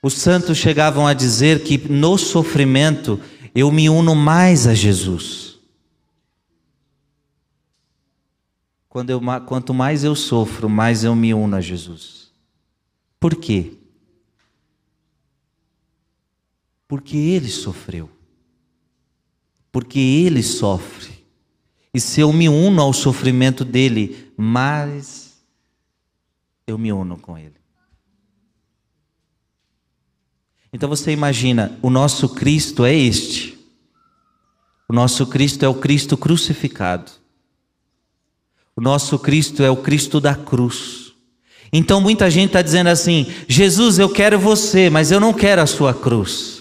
Os 0.00 0.14
santos 0.14 0.58
chegavam 0.58 1.06
a 1.06 1.14
dizer 1.14 1.64
que 1.64 1.78
no 1.90 2.16
sofrimento 2.16 3.18
eu 3.54 3.72
me 3.72 3.88
uno 3.88 4.14
mais 4.14 4.66
a 4.66 4.74
Jesus. 4.74 5.54
Eu, 9.08 9.20
quanto 9.46 9.74
mais 9.74 10.04
eu 10.04 10.14
sofro, 10.14 10.68
mais 10.68 11.02
eu 11.02 11.16
me 11.16 11.34
uno 11.34 11.56
a 11.56 11.60
Jesus. 11.60 12.30
Por 13.18 13.34
quê? 13.34 13.72
Porque 16.94 17.16
ele 17.16 17.48
sofreu. 17.48 18.08
Porque 19.72 19.98
ele 19.98 20.44
sofre. 20.44 21.26
E 21.92 21.98
se 21.98 22.20
eu 22.20 22.32
me 22.32 22.48
uno 22.48 22.80
ao 22.80 22.92
sofrimento 22.92 23.64
dele, 23.64 24.32
mais 24.36 25.44
eu 26.64 26.78
me 26.78 26.92
uno 26.92 27.18
com 27.18 27.36
ele. 27.36 27.56
Então 30.72 30.88
você 30.88 31.10
imagina, 31.10 31.76
o 31.82 31.90
nosso 31.90 32.28
Cristo 32.28 32.84
é 32.84 32.94
este. 32.94 33.58
O 34.88 34.92
nosso 34.92 35.26
Cristo 35.26 35.64
é 35.64 35.68
o 35.68 35.74
Cristo 35.74 36.16
crucificado. 36.16 37.10
O 38.76 38.80
nosso 38.80 39.18
Cristo 39.18 39.64
é 39.64 39.70
o 39.70 39.78
Cristo 39.78 40.20
da 40.20 40.36
cruz. 40.36 41.12
Então 41.72 42.00
muita 42.00 42.30
gente 42.30 42.50
está 42.50 42.62
dizendo 42.62 42.86
assim: 42.86 43.26
Jesus, 43.48 43.98
eu 43.98 44.08
quero 44.08 44.38
você, 44.38 44.88
mas 44.88 45.10
eu 45.10 45.18
não 45.18 45.32
quero 45.32 45.60
a 45.60 45.66
sua 45.66 45.92
cruz. 45.92 46.53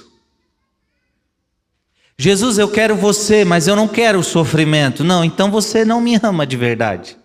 Jesus, 2.17 2.58
eu 2.58 2.67
quero 2.67 2.95
você, 2.95 3.43
mas 3.43 3.67
eu 3.67 3.76
não 3.76 3.88
quero 3.88 4.19
o 4.19 4.23
sofrimento. 4.23 5.04
Não, 5.04 5.23
então 5.23 5.49
você 5.49 5.84
não 5.84 5.99
me 5.99 6.19
ama 6.21 6.45
de 6.45 6.56
verdade. 6.56 7.17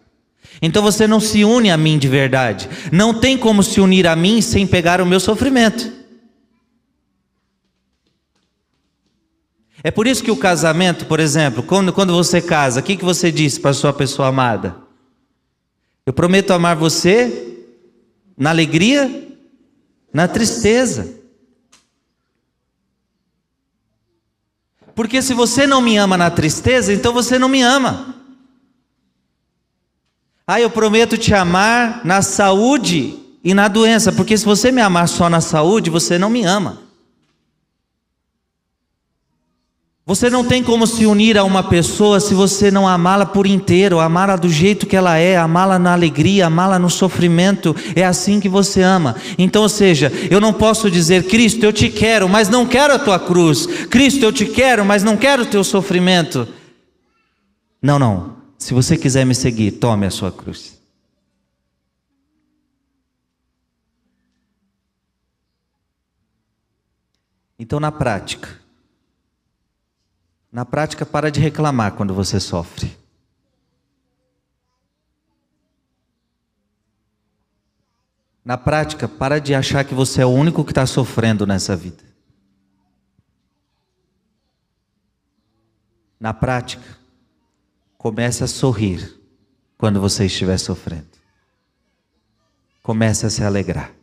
Então 0.61 0.83
você 0.83 1.07
não 1.07 1.21
se 1.21 1.45
une 1.45 1.71
a 1.71 1.77
mim 1.77 1.99
de 1.99 2.09
verdade. 2.09 2.69
Não 2.91 3.15
tem 3.15 3.37
como 3.37 3.63
se 3.63 3.81
unir 3.81 4.07
a 4.07 4.17
mim 4.17 4.41
sem 4.41 4.67
pegar 4.67 5.01
o 5.01 5.07
meu 5.07 5.21
sofrimento. 5.21 5.99
É 9.83 9.91
por 9.91 10.07
isso 10.07 10.25
que 10.25 10.31
o 10.31 10.37
casamento, 10.37 11.07
por 11.07 11.21
exemplo, 11.21 11.63
quando, 11.63 11.93
quando 11.93 12.13
você 12.13 12.41
casa, 12.41 12.81
o 12.81 12.83
que, 12.83 12.97
que 12.97 13.05
você 13.05 13.31
diz 13.31 13.59
para 13.59 13.73
sua 13.73 13.93
pessoa 13.93 14.29
amada? 14.29 14.75
Eu 16.05 16.13
prometo 16.13 16.53
amar 16.53 16.75
você 16.75 17.57
na 18.37 18.51
alegria, 18.51 19.29
na 20.13 20.27
tristeza. 20.27 21.18
Porque 24.99 25.23
se 25.23 25.33
você 25.33 25.65
não 25.65 25.81
me 25.81 25.97
ama 25.97 26.17
na 26.17 26.29
tristeza, 26.29 26.93
então 26.93 27.13
você 27.13 27.39
não 27.39 27.49
me 27.49 27.63
ama. 27.63 28.17
Ah, 30.45 30.61
eu 30.61 30.69
prometo 30.69 31.17
te 31.17 31.33
amar 31.33 32.05
na 32.05 32.21
saúde 32.21 33.17
e 33.45 33.55
na 33.55 33.69
doença, 33.69 34.11
porque 34.11 34.37
se 34.37 34.45
você 34.45 34.73
me 34.73 34.81
amar 34.81 35.07
só 35.07 35.31
na 35.31 35.41
saúde, 35.41 35.89
você 35.89 36.19
não 36.19 36.29
me 36.29 36.43
ama. 36.43 36.83
Você 40.09 40.31
não 40.31 40.43
tem 40.43 40.65
como 40.65 40.87
se 40.87 41.05
unir 41.05 41.37
a 41.37 41.45
uma 41.45 41.63
pessoa 41.63 42.19
se 42.19 42.33
você 42.33 42.71
não 42.71 42.89
amá-la 42.89 43.27
por 43.27 43.47
inteiro, 43.47 44.01
amá-la 44.01 44.37
do 44.37 44.49
jeito 44.49 44.87
que 44.87 44.97
ela 44.97 45.19
é, 45.19 45.37
amá-la 45.37 45.79
na 45.79 45.93
alegria, 45.93 46.47
amá-la 46.47 46.79
no 46.79 46.89
sofrimento. 46.89 47.77
É 47.95 48.07
assim 48.07 48.41
que 48.41 48.49
você 48.49 48.81
ama. 48.81 49.17
Então, 49.37 49.61
ou 49.61 49.69
seja, 49.69 50.11
eu 50.31 50.41
não 50.41 50.51
posso 50.51 50.91
dizer, 50.91 51.25
Cristo, 51.27 51.63
eu 51.63 51.75
te 51.75 51.91
quero, 51.91 52.27
mas 52.27 52.49
não 52.49 52.67
quero 52.67 52.95
a 52.95 52.99
tua 52.99 53.19
cruz. 53.19 53.67
Cristo, 53.91 54.25
eu 54.25 54.33
te 54.33 54.47
quero, 54.47 54.83
mas 54.83 55.05
não 55.05 55.15
quero 55.15 55.43
o 55.43 55.47
teu 55.47 55.63
sofrimento. 55.63 56.49
Não, 57.83 57.99
não. 57.99 58.39
Se 58.57 58.73
você 58.73 58.97
quiser 58.97 59.27
me 59.27 59.35
seguir, 59.35 59.73
tome 59.73 60.07
a 60.07 60.11
sua 60.11 60.33
cruz. 60.33 60.81
Então, 67.59 67.79
na 67.79 67.93
prática, 67.93 68.58
na 70.59 70.65
prática, 70.65 71.07
para 71.07 71.31
de 71.31 71.39
reclamar 71.39 71.93
quando 71.93 72.13
você 72.13 72.41
sofre. 72.41 72.99
Na 78.45 78.59
prática, 78.59 79.07
para 79.07 79.41
de 79.41 79.55
achar 79.55 79.85
que 79.85 79.95
você 79.95 80.23
é 80.23 80.27
o 80.27 80.31
único 80.31 80.65
que 80.65 80.73
está 80.73 80.85
sofrendo 80.85 81.47
nessa 81.47 81.77
vida. 81.77 82.03
Na 86.19 86.35
prática, 86.35 86.99
comece 87.97 88.43
a 88.43 88.49
sorrir 88.49 89.17
quando 89.77 90.01
você 90.01 90.27
estiver 90.27 90.59
sofrendo. 90.59 91.07
Comece 92.83 93.27
a 93.27 93.31
se 93.31 93.45
alegrar. 93.45 93.95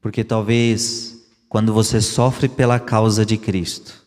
Porque 0.00 0.24
talvez, 0.24 1.24
quando 1.48 1.72
você 1.72 2.00
sofre 2.00 2.48
pela 2.48 2.80
causa 2.80 3.24
de 3.24 3.36
Cristo, 3.36 3.99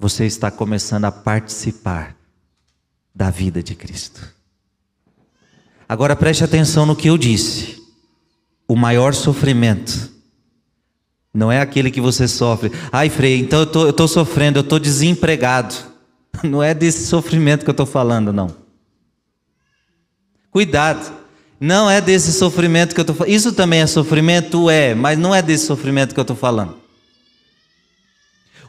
você 0.00 0.24
está 0.24 0.50
começando 0.50 1.04
a 1.04 1.12
participar 1.12 2.16
da 3.14 3.28
vida 3.28 3.62
de 3.62 3.74
Cristo. 3.74 4.26
Agora 5.86 6.16
preste 6.16 6.42
atenção 6.42 6.86
no 6.86 6.96
que 6.96 7.08
eu 7.08 7.18
disse. 7.18 7.78
O 8.66 8.74
maior 8.74 9.12
sofrimento 9.12 10.10
não 11.34 11.52
é 11.52 11.60
aquele 11.60 11.90
que 11.90 12.00
você 12.00 12.26
sofre. 12.26 12.72
Ai, 12.90 13.10
Frei, 13.10 13.38
então 13.40 13.60
eu 13.60 13.90
estou 13.90 14.08
sofrendo, 14.08 14.58
eu 14.58 14.62
estou 14.62 14.78
desempregado. 14.78 15.74
Não 16.44 16.62
é 16.62 16.72
desse 16.72 17.06
sofrimento 17.06 17.64
que 17.64 17.68
eu 17.68 17.72
estou 17.72 17.84
falando, 17.84 18.32
não. 18.32 18.54
Cuidado. 20.50 21.12
Não 21.58 21.90
é 21.90 22.00
desse 22.00 22.32
sofrimento 22.32 22.94
que 22.94 23.00
eu 23.00 23.02
estou 23.02 23.16
falando. 23.16 23.34
Isso 23.34 23.52
também 23.52 23.80
é 23.80 23.86
sofrimento? 23.86 24.70
É, 24.70 24.94
mas 24.94 25.18
não 25.18 25.34
é 25.34 25.42
desse 25.42 25.66
sofrimento 25.66 26.14
que 26.14 26.20
eu 26.20 26.22
estou 26.22 26.36
falando. 26.36 26.76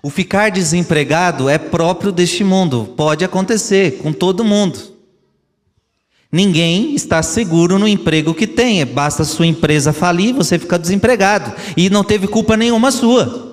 O 0.04 0.10
ficar 0.10 0.50
desempregado 0.50 1.48
é 1.48 1.58
próprio 1.58 2.12
deste 2.12 2.44
mundo, 2.44 2.94
pode 2.98 3.24
acontecer 3.24 4.00
com 4.00 4.12
todo 4.12 4.44
mundo. 4.44 4.80
Ninguém 6.32 6.96
está 6.96 7.22
seguro 7.22 7.78
no 7.78 7.88
emprego 7.88 8.34
que 8.34 8.48
tem, 8.48 8.86
basta 8.86 9.24
sua 9.24 9.46
empresa 9.46 9.92
falir, 9.92 10.34
você 10.34 10.58
fica 10.58 10.80
desempregado 10.80 11.54
e 11.76 11.90
não 11.90 12.04
teve 12.04 12.28
culpa 12.28 12.56
nenhuma 12.56 12.90
sua. 12.90 13.52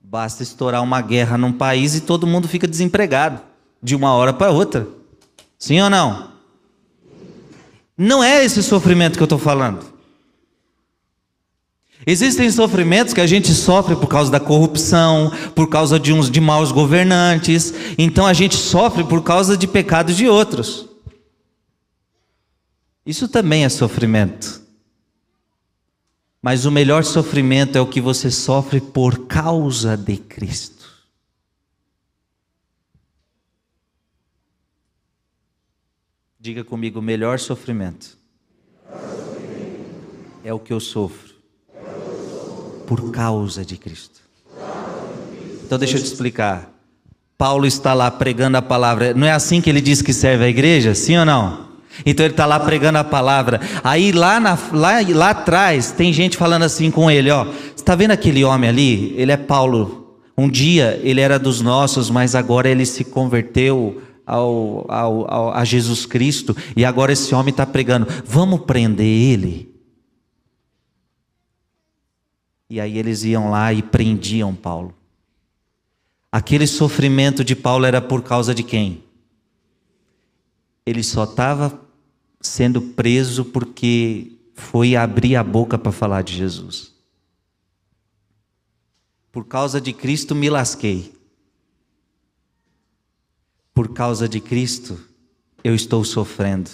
Basta 0.00 0.42
estourar 0.42 0.82
uma 0.82 1.02
guerra 1.02 1.36
num 1.36 1.52
país 1.52 1.94
e 1.94 2.00
todo 2.00 2.26
mundo 2.26 2.48
fica 2.48 2.66
desempregado 2.66 3.42
de 3.82 3.94
uma 3.94 4.14
hora 4.14 4.32
para 4.32 4.50
outra. 4.50 4.88
Sim 5.58 5.80
ou 5.82 5.90
não? 5.90 6.32
Não 7.96 8.22
é 8.24 8.42
esse 8.44 8.62
sofrimento 8.62 9.16
que 9.16 9.22
eu 9.22 9.26
estou 9.26 9.38
falando. 9.38 9.97
Existem 12.10 12.50
sofrimentos 12.50 13.12
que 13.12 13.20
a 13.20 13.26
gente 13.26 13.52
sofre 13.52 13.94
por 13.94 14.06
causa 14.06 14.30
da 14.30 14.40
corrupção, 14.40 15.30
por 15.54 15.68
causa 15.68 16.00
de 16.00 16.10
uns 16.10 16.30
de 16.30 16.40
maus 16.40 16.72
governantes, 16.72 17.70
então 17.98 18.24
a 18.24 18.32
gente 18.32 18.56
sofre 18.56 19.04
por 19.04 19.22
causa 19.22 19.58
de 19.58 19.68
pecados 19.68 20.16
de 20.16 20.26
outros. 20.26 20.88
Isso 23.04 23.28
também 23.28 23.66
é 23.66 23.68
sofrimento. 23.68 24.62
Mas 26.40 26.64
o 26.64 26.70
melhor 26.70 27.04
sofrimento 27.04 27.76
é 27.76 27.80
o 27.82 27.86
que 27.86 28.00
você 28.00 28.30
sofre 28.30 28.80
por 28.80 29.26
causa 29.26 29.94
de 29.94 30.16
Cristo. 30.16 30.88
Diga 36.40 36.64
comigo, 36.64 37.00
o 37.00 37.02
melhor 37.02 37.38
sofrimento 37.38 38.16
é 40.42 40.54
o 40.54 40.58
que 40.58 40.72
eu 40.72 40.80
sofro 40.80 41.27
por 42.88 43.10
causa 43.10 43.66
de 43.66 43.76
Cristo. 43.76 44.18
Então 45.64 45.78
deixa 45.78 45.98
eu 45.98 46.02
te 46.02 46.06
explicar. 46.06 46.72
Paulo 47.36 47.66
está 47.66 47.92
lá 47.92 48.10
pregando 48.10 48.56
a 48.56 48.62
palavra. 48.62 49.12
Não 49.12 49.26
é 49.26 49.30
assim 49.30 49.60
que 49.60 49.68
ele 49.68 49.82
diz 49.82 50.00
que 50.00 50.14
serve 50.14 50.44
a 50.44 50.48
igreja? 50.48 50.94
Sim 50.94 51.18
ou 51.18 51.26
não? 51.26 51.68
Então 52.06 52.24
ele 52.24 52.32
está 52.32 52.46
lá 52.46 52.58
pregando 52.58 52.96
a 52.96 53.04
palavra. 53.04 53.60
Aí 53.84 54.10
lá, 54.10 54.40
na, 54.40 54.58
lá, 54.72 54.94
lá 55.14 55.30
atrás 55.30 55.92
tem 55.92 56.14
gente 56.14 56.38
falando 56.38 56.62
assim 56.62 56.90
com 56.90 57.10
ele: 57.10 57.30
ó, 57.30 57.46
está 57.76 57.94
vendo 57.94 58.12
aquele 58.12 58.42
homem 58.42 58.70
ali? 58.70 59.14
Ele 59.18 59.32
é 59.32 59.36
Paulo. 59.36 60.16
Um 60.36 60.48
dia 60.48 60.98
ele 61.02 61.20
era 61.20 61.38
dos 61.38 61.60
nossos, 61.60 62.08
mas 62.08 62.34
agora 62.34 62.70
ele 62.70 62.86
se 62.86 63.04
converteu 63.04 64.00
ao, 64.26 64.86
ao, 64.88 65.34
ao 65.34 65.52
a 65.52 65.62
Jesus 65.62 66.06
Cristo 66.06 66.56
e 66.74 66.84
agora 66.86 67.12
esse 67.12 67.34
homem 67.34 67.50
está 67.50 67.66
pregando. 67.66 68.06
Vamos 68.24 68.60
prender 68.60 69.06
ele. 69.06 69.77
E 72.70 72.80
aí 72.80 72.98
eles 72.98 73.24
iam 73.24 73.50
lá 73.50 73.72
e 73.72 73.82
prendiam 73.82 74.54
Paulo. 74.54 74.94
Aquele 76.30 76.66
sofrimento 76.66 77.42
de 77.42 77.56
Paulo 77.56 77.86
era 77.86 78.00
por 78.02 78.22
causa 78.22 78.54
de 78.54 78.62
quem? 78.62 79.02
Ele 80.84 81.02
só 81.02 81.24
estava 81.24 81.80
sendo 82.40 82.80
preso 82.80 83.44
porque 83.46 84.32
foi 84.54 84.94
abrir 84.94 85.36
a 85.36 85.42
boca 85.42 85.78
para 85.78 85.92
falar 85.92 86.22
de 86.22 86.34
Jesus. 86.34 86.92
Por 89.32 89.46
causa 89.46 89.80
de 89.80 89.92
Cristo 89.92 90.34
me 90.34 90.50
lasquei. 90.50 91.14
Por 93.72 93.92
causa 93.94 94.28
de 94.28 94.40
Cristo 94.40 95.00
eu 95.64 95.74
estou 95.74 96.04
sofrendo. 96.04 96.70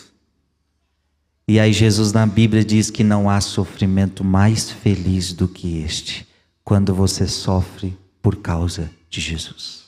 E 1.47 1.61
aí 1.61 1.73
Jesus 1.73 2.13
na 2.13 2.27
Bíblia 2.27 2.65
diz 2.65 2.91
que 2.91 3.05
não 3.05 3.29
há 3.29 3.41
sofrimento 3.41 4.25
mais 4.25 4.71
feliz 4.71 5.33
do 5.33 5.47
que 5.47 5.79
este, 5.79 6.27
quando 6.65 6.95
você 6.95 7.29
sofre 7.29 7.97
por 8.23 8.37
causa 8.37 8.91
de 9.11 9.21
Jesus. 9.21 9.85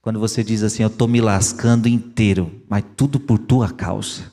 Quando 0.00 0.20
você 0.20 0.44
diz 0.44 0.62
assim, 0.62 0.82
eu 0.82 0.88
estou 0.88 1.08
me 1.08 1.20
lascando 1.20 1.88
inteiro, 1.88 2.62
mas 2.68 2.84
tudo 2.96 3.18
por 3.18 3.38
tua 3.38 3.72
causa. 3.72 4.30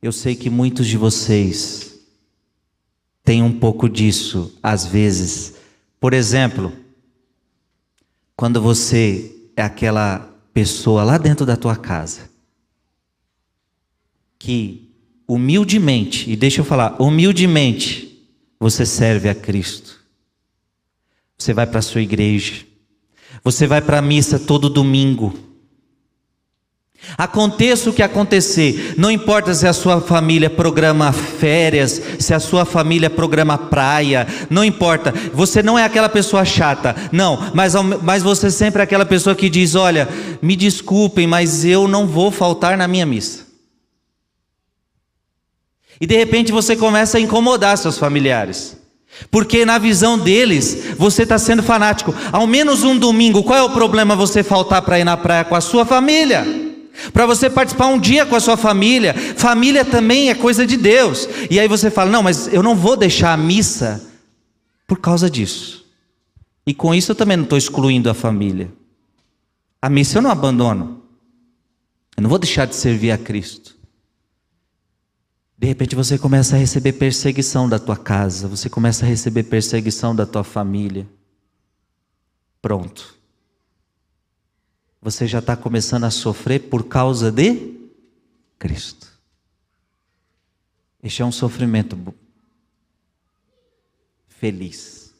Eu 0.00 0.12
sei 0.12 0.36
que 0.36 0.50
muitos 0.50 0.86
de 0.86 0.98
vocês 0.98 1.98
têm 3.24 3.42
um 3.42 3.58
pouco 3.58 3.88
disso, 3.88 4.56
às 4.62 4.84
vezes. 4.84 5.54
Por 5.98 6.12
exemplo, 6.12 6.70
quando 8.36 8.60
você 8.60 9.34
é 9.56 9.62
aquela 9.62 10.18
pessoa 10.52 11.04
lá 11.04 11.18
dentro 11.18 11.44
da 11.44 11.56
tua 11.56 11.76
casa, 11.76 12.30
que 14.38 14.90
humildemente, 15.26 16.30
e 16.30 16.36
deixa 16.36 16.60
eu 16.60 16.64
falar, 16.64 17.00
humildemente, 17.00 18.28
você 18.58 18.84
serve 18.84 19.28
a 19.28 19.34
Cristo. 19.34 20.00
Você 21.36 21.52
vai 21.52 21.66
para 21.66 21.78
a 21.78 21.82
sua 21.82 22.00
igreja. 22.00 22.64
Você 23.42 23.66
vai 23.66 23.82
para 23.82 23.98
a 23.98 24.02
missa 24.02 24.38
todo 24.38 24.70
domingo. 24.70 25.34
Aconteça 27.16 27.90
o 27.90 27.92
que 27.92 28.02
acontecer, 28.02 28.94
não 28.96 29.10
importa 29.10 29.54
se 29.54 29.66
a 29.66 29.72
sua 29.72 30.00
família 30.00 30.50
programa 30.50 31.12
férias, 31.12 32.02
se 32.18 32.34
a 32.34 32.40
sua 32.40 32.64
família 32.64 33.08
programa 33.08 33.56
praia, 33.56 34.26
não 34.50 34.64
importa, 34.64 35.14
você 35.32 35.62
não 35.62 35.78
é 35.78 35.84
aquela 35.84 36.08
pessoa 36.08 36.44
chata, 36.44 36.96
não, 37.12 37.52
mas, 37.54 37.74
mas 38.02 38.22
você 38.22 38.50
sempre 38.50 38.80
é 38.80 38.84
aquela 38.84 39.06
pessoa 39.06 39.36
que 39.36 39.48
diz: 39.48 39.74
Olha, 39.74 40.08
me 40.42 40.56
desculpem, 40.56 41.26
mas 41.26 41.64
eu 41.64 41.86
não 41.86 42.06
vou 42.06 42.30
faltar 42.32 42.76
na 42.76 42.88
minha 42.88 43.06
missa. 43.06 43.44
E 46.00 46.06
de 46.06 46.16
repente 46.16 46.50
você 46.50 46.74
começa 46.74 47.18
a 47.18 47.20
incomodar 47.20 47.78
seus 47.78 47.96
familiares. 47.96 48.76
Porque 49.30 49.64
na 49.64 49.78
visão 49.78 50.18
deles, 50.18 50.96
você 50.98 51.22
está 51.22 51.38
sendo 51.38 51.62
fanático. 51.62 52.12
Ao 52.32 52.46
menos 52.48 52.82
um 52.82 52.98
domingo, 52.98 53.44
qual 53.44 53.58
é 53.58 53.62
o 53.62 53.70
problema 53.70 54.16
você 54.16 54.42
faltar 54.42 54.82
para 54.82 54.98
ir 54.98 55.04
na 55.04 55.16
praia 55.16 55.44
com 55.44 55.54
a 55.54 55.60
sua 55.60 55.86
família? 55.86 56.73
Para 57.12 57.26
você 57.26 57.50
participar 57.50 57.86
um 57.86 57.98
dia 57.98 58.24
com 58.24 58.36
a 58.36 58.40
sua 58.40 58.56
família. 58.56 59.14
Família 59.36 59.84
também 59.84 60.30
é 60.30 60.34
coisa 60.34 60.66
de 60.66 60.76
Deus. 60.76 61.28
E 61.50 61.58
aí 61.58 61.68
você 61.68 61.90
fala: 61.90 62.10
não, 62.10 62.22
mas 62.22 62.52
eu 62.52 62.62
não 62.62 62.76
vou 62.76 62.96
deixar 62.96 63.32
a 63.32 63.36
missa 63.36 64.02
por 64.86 64.98
causa 64.98 65.28
disso. 65.28 65.84
E 66.66 66.72
com 66.72 66.94
isso 66.94 67.12
eu 67.12 67.16
também 67.16 67.36
não 67.36 67.44
estou 67.44 67.58
excluindo 67.58 68.08
a 68.08 68.14
família. 68.14 68.72
A 69.82 69.90
missa 69.90 70.18
eu 70.18 70.22
não 70.22 70.30
abandono. 70.30 71.02
Eu 72.16 72.22
não 72.22 72.30
vou 72.30 72.38
deixar 72.38 72.66
de 72.66 72.74
servir 72.74 73.10
a 73.10 73.18
Cristo. 73.18 73.76
De 75.58 75.66
repente 75.66 75.94
você 75.94 76.18
começa 76.18 76.56
a 76.56 76.58
receber 76.58 76.92
perseguição 76.92 77.68
da 77.68 77.78
tua 77.78 77.96
casa, 77.96 78.48
você 78.48 78.68
começa 78.68 79.04
a 79.04 79.08
receber 79.08 79.44
perseguição 79.44 80.14
da 80.14 80.26
tua 80.26 80.44
família. 80.44 81.06
Pronto. 82.60 83.14
Você 85.04 85.26
já 85.26 85.40
está 85.40 85.54
começando 85.54 86.04
a 86.04 86.10
sofrer 86.10 86.70
por 86.70 86.84
causa 86.84 87.30
de 87.30 87.74
Cristo. 88.58 89.06
Este 91.02 91.20
é 91.20 91.24
um 91.26 91.30
sofrimento 91.30 91.94
feliz. 94.26 95.12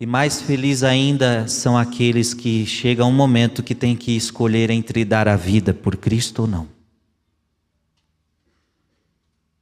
E 0.00 0.04
mais 0.04 0.42
feliz 0.42 0.82
ainda 0.82 1.46
são 1.46 1.78
aqueles 1.78 2.34
que 2.34 2.66
chegam 2.66 3.08
um 3.08 3.14
momento 3.14 3.62
que 3.62 3.76
tem 3.76 3.94
que 3.94 4.16
escolher 4.16 4.68
entre 4.68 5.04
dar 5.04 5.28
a 5.28 5.36
vida 5.36 5.72
por 5.72 5.96
Cristo 5.96 6.42
ou 6.42 6.48
não. 6.48 6.68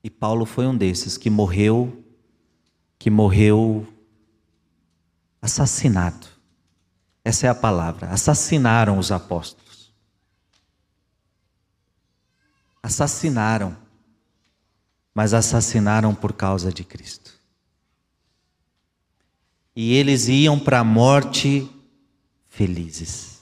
E 0.03 0.09
Paulo 0.09 0.47
foi 0.47 0.67
um 0.67 0.75
desses 0.75 1.19
que 1.19 1.29
morreu, 1.29 2.03
que 2.99 3.11
morreu 3.11 3.87
assassinado. 5.43 6.27
Essa 7.25 7.49
é 7.49 7.51
a 7.51 7.55
palavra. 7.55 8.09
Assassinaram 8.09 8.99
os 8.99 9.13
apóstolos. 9.13 9.93
Assassinaram. 12.83 13.77
Mas 15.13 15.35
assassinaram 15.35 16.15
por 16.15 16.33
causa 16.33 16.73
de 16.73 16.85
Cristo 16.85 17.43
e 19.75 19.95
eles 19.95 20.29
iam 20.29 20.59
para 20.59 20.81
a 20.81 20.85
morte 20.85 21.69
felizes, 22.49 23.41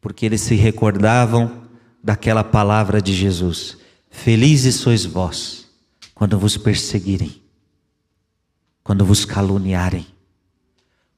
porque 0.00 0.26
eles 0.26 0.42
se 0.42 0.54
recordavam 0.54 1.66
daquela 2.02 2.44
palavra 2.44 3.00
de 3.00 3.14
Jesus: 3.14 3.78
Felizes 4.10 4.76
sois 4.76 5.04
vós 5.04 5.66
quando 6.14 6.38
vos 6.38 6.56
perseguirem, 6.56 7.42
quando 8.82 9.04
vos 9.04 9.24
caluniarem, 9.24 10.06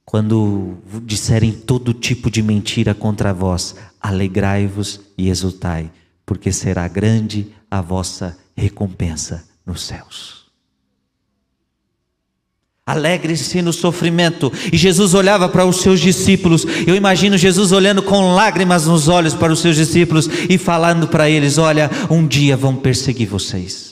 quando 0.07 0.79
disserem 1.03 1.51
todo 1.51 1.93
tipo 1.93 2.31
de 2.31 2.41
mentira 2.41 2.95
contra 2.95 3.35
vós, 3.35 3.75
alegrai-vos 4.01 5.01
e 5.19 5.29
exultai, 5.29 5.91
porque 6.25 6.53
será 6.53 6.87
grande 6.87 7.49
a 7.69 7.81
vossa 7.81 8.39
recompensa 8.57 9.45
nos 9.67 9.83
céus. 9.83 10.47
Alegre-se 12.87 13.61
no 13.63 13.73
sofrimento. 13.73 14.53
E 14.73 14.77
Jesus 14.77 15.13
olhava 15.13 15.49
para 15.49 15.67
os 15.67 15.79
seus 15.79 15.99
discípulos. 15.99 16.65
Eu 16.87 16.95
imagino 16.95 17.37
Jesus 17.37 17.73
olhando 17.73 18.01
com 18.01 18.33
lágrimas 18.33 18.87
nos 18.87 19.09
olhos 19.09 19.35
para 19.35 19.53
os 19.53 19.59
seus 19.59 19.75
discípulos 19.75 20.31
e 20.49 20.57
falando 20.57 21.09
para 21.09 21.29
eles: 21.29 21.59
Olha, 21.59 21.91
um 22.09 22.25
dia 22.25 22.57
vão 22.57 22.77
perseguir 22.77 23.27
vocês. 23.27 23.86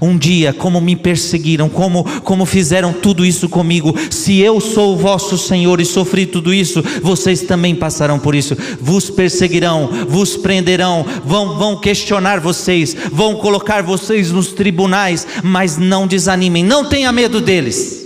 Um 0.00 0.16
dia, 0.16 0.52
como 0.52 0.80
me 0.80 0.94
perseguiram, 0.94 1.68
como, 1.68 2.04
como 2.20 2.44
fizeram 2.44 2.92
tudo 2.92 3.24
isso 3.24 3.48
comigo, 3.48 3.94
se 4.10 4.38
eu 4.38 4.60
sou 4.60 4.94
o 4.94 4.96
vosso 4.96 5.38
Senhor 5.38 5.80
e 5.80 5.84
sofri 5.84 6.26
tudo 6.26 6.52
isso, 6.52 6.82
vocês 7.02 7.42
também 7.42 7.74
passarão 7.74 8.18
por 8.18 8.34
isso. 8.34 8.56
Vos 8.80 9.10
perseguirão, 9.10 9.88
vos 10.06 10.36
prenderão, 10.36 11.04
vão, 11.24 11.58
vão 11.58 11.80
questionar 11.80 12.40
vocês, 12.40 12.94
vão 13.10 13.36
colocar 13.36 13.82
vocês 13.82 14.30
nos 14.30 14.52
tribunais, 14.52 15.26
mas 15.42 15.76
não 15.76 16.06
desanimem, 16.06 16.62
não 16.62 16.84
tenha 16.84 17.10
medo 17.10 17.40
deles. 17.40 17.99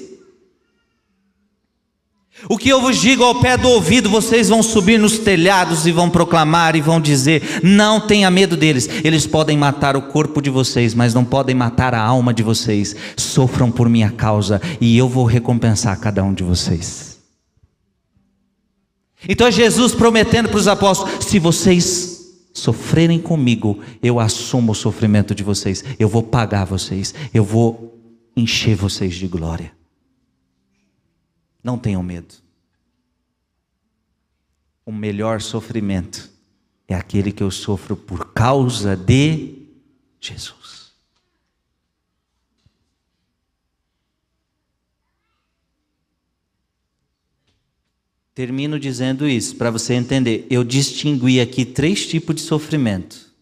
O 2.49 2.59
que 2.59 2.69
eu 2.69 2.81
vos 2.81 3.01
digo 3.01 3.23
ao 3.23 3.41
pé 3.41 3.57
do 3.57 3.69
ouvido, 3.69 4.11
vocês 4.11 4.49
vão 4.49 4.63
subir 4.63 4.99
nos 4.99 5.19
telhados 5.19 5.87
e 5.87 5.93
vão 5.93 6.11
proclamar 6.11 6.77
e 6.77 6.81
vão 6.81 7.01
dizer: 7.01 7.61
não 7.63 8.01
tenha 8.01 8.31
medo 8.31 8.57
deles. 8.57 8.89
Eles 9.03 9.27
podem 9.27 9.57
matar 9.57 9.97
o 9.97 10.03
corpo 10.03 10.43
de 10.43 10.51
vocês, 10.51 10.95
mas 10.95 11.15
não 11.15 11.25
podem 11.25 11.55
matar 11.55 11.95
a 11.95 12.03
alma 12.03 12.35
de 12.35 12.43
vocês. 12.43 12.95
Sofram 13.17 13.71
por 13.71 13.89
minha 13.89 14.11
causa 14.11 14.61
e 14.81 14.97
eu 14.99 15.09
vou 15.09 15.25
recompensar 15.25 15.99
cada 16.01 16.23
um 16.23 16.35
de 16.35 16.43
vocês. 16.43 17.19
Então 19.29 19.47
é 19.47 19.53
Jesus 19.53 19.95
prometendo 19.95 20.49
para 20.49 20.59
os 20.59 20.69
apóstolos: 20.69 21.25
se 21.25 21.39
vocês 21.39 22.15
sofrerem 22.53 23.19
comigo, 23.19 23.79
eu 24.03 24.21
assumo 24.21 24.73
o 24.73 24.75
sofrimento 24.75 25.35
de 25.35 25.43
vocês, 25.43 25.85
eu 25.99 26.09
vou 26.09 26.23
pagar 26.23 26.67
vocês, 26.67 27.15
eu 27.33 27.43
vou 27.43 27.99
encher 28.37 28.77
vocês 28.77 29.15
de 29.15 29.27
glória. 29.27 29.73
Não 31.65 31.79
tenham 31.79 32.03
medo. 32.03 32.35
O 34.85 34.93
melhor 34.93 35.41
sofrimento 35.41 36.31
é 36.87 36.95
aquele 36.95 37.33
que 37.33 37.43
eu 37.43 37.51
sofro 37.51 37.97
por 37.97 38.35
causa 38.35 38.95
de 38.95 39.63
Jesus. 40.21 40.93
Termino 48.35 48.79
dizendo 48.79 49.27
isso 49.27 49.57
para 49.57 49.71
você 49.71 49.95
entender. 49.95 50.47
Eu 50.51 50.63
distingui 50.65 51.41
aqui 51.41 51.65
três 51.65 52.07
tipos 52.07 52.35
de 52.35 52.43
sofrimento. 52.43 53.33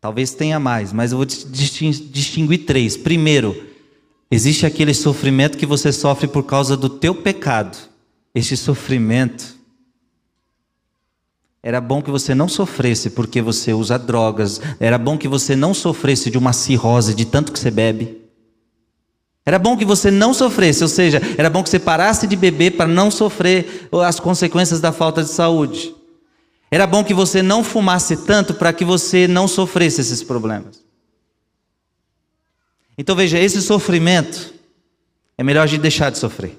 Talvez 0.00 0.32
tenha 0.34 0.60
mais, 0.60 0.92
mas 0.92 1.10
eu 1.10 1.18
vou 1.18 1.26
distinguir 1.26 2.64
três. 2.64 2.96
Primeiro, 2.96 3.67
Existe 4.30 4.66
aquele 4.66 4.92
sofrimento 4.92 5.56
que 5.56 5.64
você 5.64 5.90
sofre 5.92 6.28
por 6.28 6.42
causa 6.42 6.76
do 6.76 6.88
teu 6.88 7.14
pecado. 7.14 7.76
Este 8.34 8.56
sofrimento 8.56 9.56
era 11.62 11.80
bom 11.80 12.00
que 12.02 12.10
você 12.10 12.34
não 12.34 12.48
sofresse 12.48 13.10
porque 13.10 13.42
você 13.42 13.72
usa 13.72 13.98
drogas, 13.98 14.60
era 14.78 14.96
bom 14.98 15.18
que 15.18 15.26
você 15.26 15.56
não 15.56 15.74
sofresse 15.74 16.30
de 16.30 16.38
uma 16.38 16.52
cirrose 16.52 17.14
de 17.14 17.24
tanto 17.24 17.52
que 17.52 17.58
você 17.58 17.70
bebe. 17.70 18.22
Era 19.44 19.58
bom 19.58 19.78
que 19.78 19.84
você 19.84 20.10
não 20.10 20.34
sofresse, 20.34 20.82
ou 20.82 20.88
seja, 20.88 21.22
era 21.38 21.48
bom 21.48 21.62
que 21.62 21.70
você 21.70 21.78
parasse 21.78 22.26
de 22.26 22.36
beber 22.36 22.72
para 22.72 22.86
não 22.86 23.10
sofrer 23.10 23.88
as 24.04 24.20
consequências 24.20 24.78
da 24.78 24.92
falta 24.92 25.22
de 25.22 25.30
saúde. 25.30 25.94
Era 26.70 26.86
bom 26.86 27.02
que 27.02 27.14
você 27.14 27.42
não 27.42 27.64
fumasse 27.64 28.14
tanto 28.26 28.52
para 28.52 28.74
que 28.74 28.84
você 28.84 29.26
não 29.26 29.48
sofresse 29.48 30.02
esses 30.02 30.22
problemas. 30.22 30.87
Então 32.98 33.14
veja, 33.14 33.38
esse 33.38 33.62
sofrimento 33.62 34.52
é 35.38 35.44
melhor 35.44 35.62
a 35.62 35.66
gente 35.66 35.80
deixar 35.82 36.10
de 36.10 36.18
sofrer. 36.18 36.58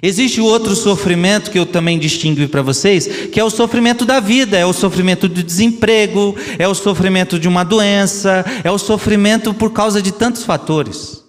Existe 0.00 0.40
outro 0.40 0.76
sofrimento 0.76 1.50
que 1.50 1.58
eu 1.58 1.66
também 1.66 1.98
distingui 1.98 2.46
para 2.46 2.62
vocês, 2.62 3.28
que 3.28 3.40
é 3.40 3.44
o 3.44 3.50
sofrimento 3.50 4.04
da 4.04 4.20
vida, 4.20 4.56
é 4.56 4.64
o 4.64 4.72
sofrimento 4.72 5.28
do 5.28 5.42
desemprego, 5.42 6.36
é 6.58 6.68
o 6.68 6.74
sofrimento 6.74 7.38
de 7.38 7.48
uma 7.48 7.64
doença, 7.64 8.44
é 8.62 8.70
o 8.70 8.78
sofrimento 8.78 9.52
por 9.52 9.72
causa 9.72 10.00
de 10.00 10.12
tantos 10.12 10.44
fatores. 10.44 11.24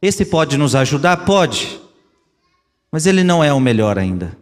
Esse 0.00 0.24
pode 0.24 0.56
nos 0.56 0.74
ajudar? 0.74 1.16
Pode, 1.18 1.80
mas 2.92 3.06
ele 3.06 3.24
não 3.24 3.42
é 3.42 3.52
o 3.52 3.60
melhor 3.60 3.98
ainda. 3.98 4.36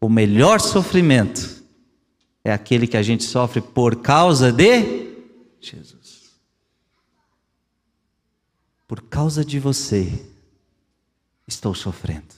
O 0.00 0.08
melhor 0.08 0.60
sofrimento 0.60 1.55
é 2.46 2.52
aquele 2.52 2.86
que 2.86 2.96
a 2.96 3.02
gente 3.02 3.24
sofre 3.24 3.60
por 3.60 3.96
causa 3.96 4.52
de 4.52 5.10
Jesus. 5.60 6.30
Por 8.86 9.02
causa 9.02 9.44
de 9.44 9.58
você, 9.58 10.24
estou 11.44 11.74
sofrendo. 11.74 12.36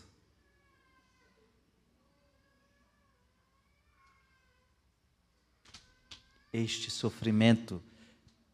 Este 6.54 6.90
sofrimento, 6.90 7.82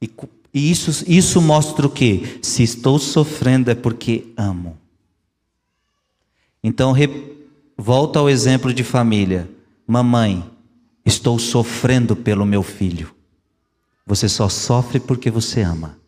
e, 0.03 0.11
e 0.53 0.73
isso, 0.73 1.05
isso 1.07 1.41
mostra 1.41 1.87
o 1.87 1.91
que? 1.91 2.41
Se 2.43 2.65
estou 2.65 2.99
sofrendo 2.99 3.71
é 3.71 3.77
porque 3.77 4.33
amo. 4.37 4.77
Então, 6.65 6.91
re, 6.91 7.07
volta 7.79 8.19
ao 8.19 8.29
exemplo 8.29 8.75
de 8.75 8.83
família. 8.83 9.49
Mamãe, 9.87 10.53
Estou 11.05 11.39
sofrendo 11.39 12.17
pelo 12.17 12.47
meu 12.47 12.63
filho. 12.63 13.15
Você 14.07 14.29
só 14.29 14.49
sofre 14.49 14.99
porque 14.99 15.31
você 15.31 15.63
ama. 15.63 15.99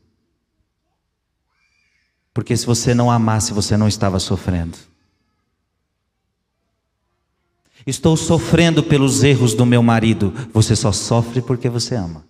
Porque 2.33 2.57
se 2.57 2.67
você 2.67 2.95
não 2.95 3.11
amasse, 3.11 3.53
você 3.53 3.77
não 3.77 3.89
estava 3.89 4.19
sofrendo. 4.19 4.77
Estou 7.87 8.17
sofrendo 8.17 8.83
pelos 8.83 9.23
erros 9.23 9.55
do 9.55 9.65
meu 9.65 9.83
marido. 9.83 10.33
Você 10.53 10.75
só 10.75 10.93
sofre 10.93 11.41
porque 11.41 11.69
você 11.69 11.95
ama. 11.95 12.27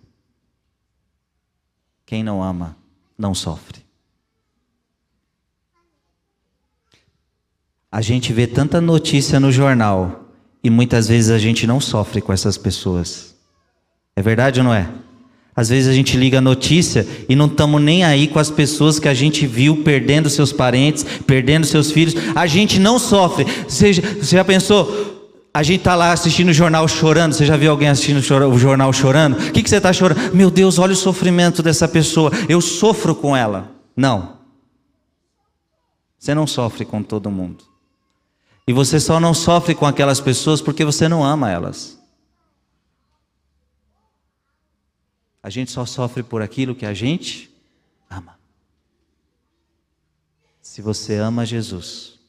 Quem 2.05 2.23
não 2.23 2.41
ama, 2.41 2.77
não 3.17 3.33
sofre. 3.33 3.85
A 7.91 8.01
gente 8.01 8.31
vê 8.31 8.45
tanta 8.45 8.79
notícia 8.79 9.39
no 9.39 9.51
jornal 9.51 10.26
e 10.67 10.69
muitas 10.69 11.07
vezes 11.07 11.31
a 11.31 11.37
gente 11.37 11.65
não 11.65 11.79
sofre 11.79 12.19
com 12.19 12.33
essas 12.33 12.57
pessoas. 12.57 13.33
É 14.17 14.21
verdade 14.21 14.59
ou 14.59 14.65
não 14.65 14.73
é? 14.73 14.89
Às 15.55 15.69
vezes 15.69 15.87
a 15.87 15.93
gente 15.93 16.17
liga 16.17 16.39
a 16.39 16.41
notícia 16.41 17.07
e 17.29 17.37
não 17.37 17.45
estamos 17.45 17.81
nem 17.81 18.03
aí 18.03 18.27
com 18.27 18.37
as 18.37 18.51
pessoas 18.51 18.99
que 18.99 19.07
a 19.07 19.13
gente 19.13 19.47
viu 19.47 19.81
perdendo 19.81 20.29
seus 20.29 20.51
parentes, 20.51 21.05
perdendo 21.25 21.65
seus 21.65 21.89
filhos. 21.89 22.15
A 22.35 22.45
gente 22.45 22.81
não 22.81 22.99
sofre. 22.99 23.45
Você, 23.65 23.93
você 23.93 24.35
já 24.35 24.43
pensou? 24.43 25.39
A 25.53 25.63
gente 25.63 25.79
está 25.79 25.95
lá 25.95 26.11
assistindo 26.11 26.49
o 26.49 26.53
jornal 26.53 26.85
chorando. 26.85 27.31
Você 27.31 27.45
já 27.45 27.55
viu 27.55 27.71
alguém 27.71 27.87
assistindo 27.87 28.17
o 28.17 28.59
jornal 28.59 28.91
chorando? 28.91 29.37
O 29.37 29.51
que, 29.53 29.63
que 29.63 29.69
você 29.69 29.77
está 29.77 29.93
chorando? 29.93 30.35
Meu 30.35 30.51
Deus, 30.51 30.79
olha 30.79 30.91
o 30.91 30.97
sofrimento 30.97 31.63
dessa 31.63 31.87
pessoa. 31.87 32.29
Eu 32.49 32.59
sofro 32.59 33.15
com 33.15 33.37
ela. 33.37 33.71
Não. 33.95 34.33
Você 36.19 36.35
não 36.35 36.45
sofre 36.45 36.83
com 36.83 37.01
todo 37.01 37.31
mundo. 37.31 37.76
E 38.67 38.73
você 38.73 38.99
só 38.99 39.17
não 39.17 39.33
sofre 39.33 39.73
com 39.73 39.85
aquelas 39.85 40.19
pessoas 40.19 40.61
porque 40.61 40.83
você 40.83 41.07
não 41.07 41.23
ama 41.23 41.49
elas. 41.49 41.97
A 45.41 45.49
gente 45.49 45.71
só 45.71 45.85
sofre 45.85 46.21
por 46.21 46.41
aquilo 46.41 46.75
que 46.75 46.85
a 46.85 46.93
gente 46.93 47.49
ama. 48.09 48.37
Se 50.61 50.81
você 50.81 51.15
ama 51.15 51.45
Jesus, 51.45 52.19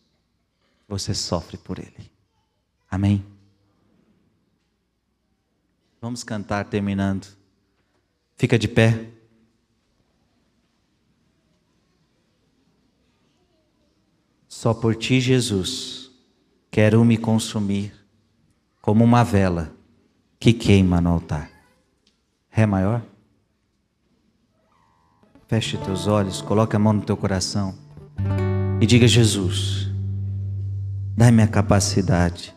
você 0.87 1.13
sofre 1.13 1.57
por 1.57 1.81
Ele. 1.81 2.09
Amém? 2.89 3.27
Vamos 6.01 6.23
cantar 6.23 6.67
terminando. 6.67 7.27
Fica 8.37 8.57
de 8.57 8.69
pé. 8.69 9.11
Só 14.47 14.73
por 14.73 14.95
ti, 14.95 15.21
Jesus 15.21 16.08
quero 16.79 17.05
me 17.05 17.17
consumir 17.17 17.93
como 18.81 19.03
uma 19.03 19.25
vela 19.25 19.73
que 20.39 20.53
queima 20.53 21.01
no 21.01 21.11
altar. 21.11 21.51
Ré 22.49 22.67
maior? 22.67 23.03
Feche 25.49 25.77
teus 25.79 26.07
olhos, 26.07 26.41
coloque 26.41 26.77
a 26.77 26.79
mão 26.79 26.93
no 26.93 27.01
teu 27.03 27.17
coração 27.17 27.75
e 28.81 28.87
diga: 28.87 29.09
Jesus, 29.09 29.91
dá-me 31.17 31.43
a 31.43 31.49
capacidade 31.49 32.55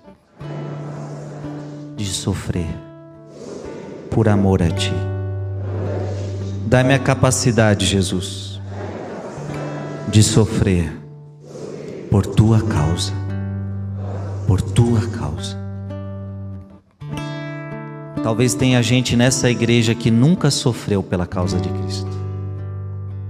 de 1.98 2.06
sofrer 2.06 2.70
por 4.12 4.30
amor 4.30 4.62
a 4.62 4.70
Ti. 4.70 4.94
Dá-me 6.68 6.94
a 6.94 7.00
capacidade, 7.00 7.88
Jesus, 7.88 8.62
de 10.12 10.22
sofrer 10.22 10.96
por 12.12 12.24
Tua 12.24 12.62
causa 12.62 13.21
por 14.52 14.62
tua 14.62 15.00
causa. 15.08 15.58
Talvez 18.22 18.54
tenha 18.54 18.84
gente 18.84 19.16
nessa 19.16 19.50
igreja 19.50 19.96
que 19.96 20.12
nunca 20.12 20.52
sofreu 20.52 21.02
pela 21.02 21.26
causa 21.26 21.58
de 21.58 21.70
Cristo. 21.70 22.12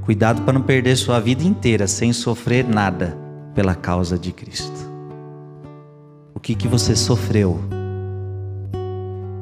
Cuidado 0.01 0.41
para 0.41 0.53
não 0.53 0.63
perder 0.63 0.95
sua 0.95 1.19
vida 1.19 1.43
inteira 1.43 1.87
sem 1.87 2.11
sofrer 2.11 2.67
nada 2.67 3.15
pela 3.53 3.75
causa 3.75 4.17
de 4.17 4.31
Cristo. 4.31 4.73
O 6.33 6.39
que 6.39 6.55
que 6.55 6.67
você 6.67 6.95
sofreu? 6.95 7.59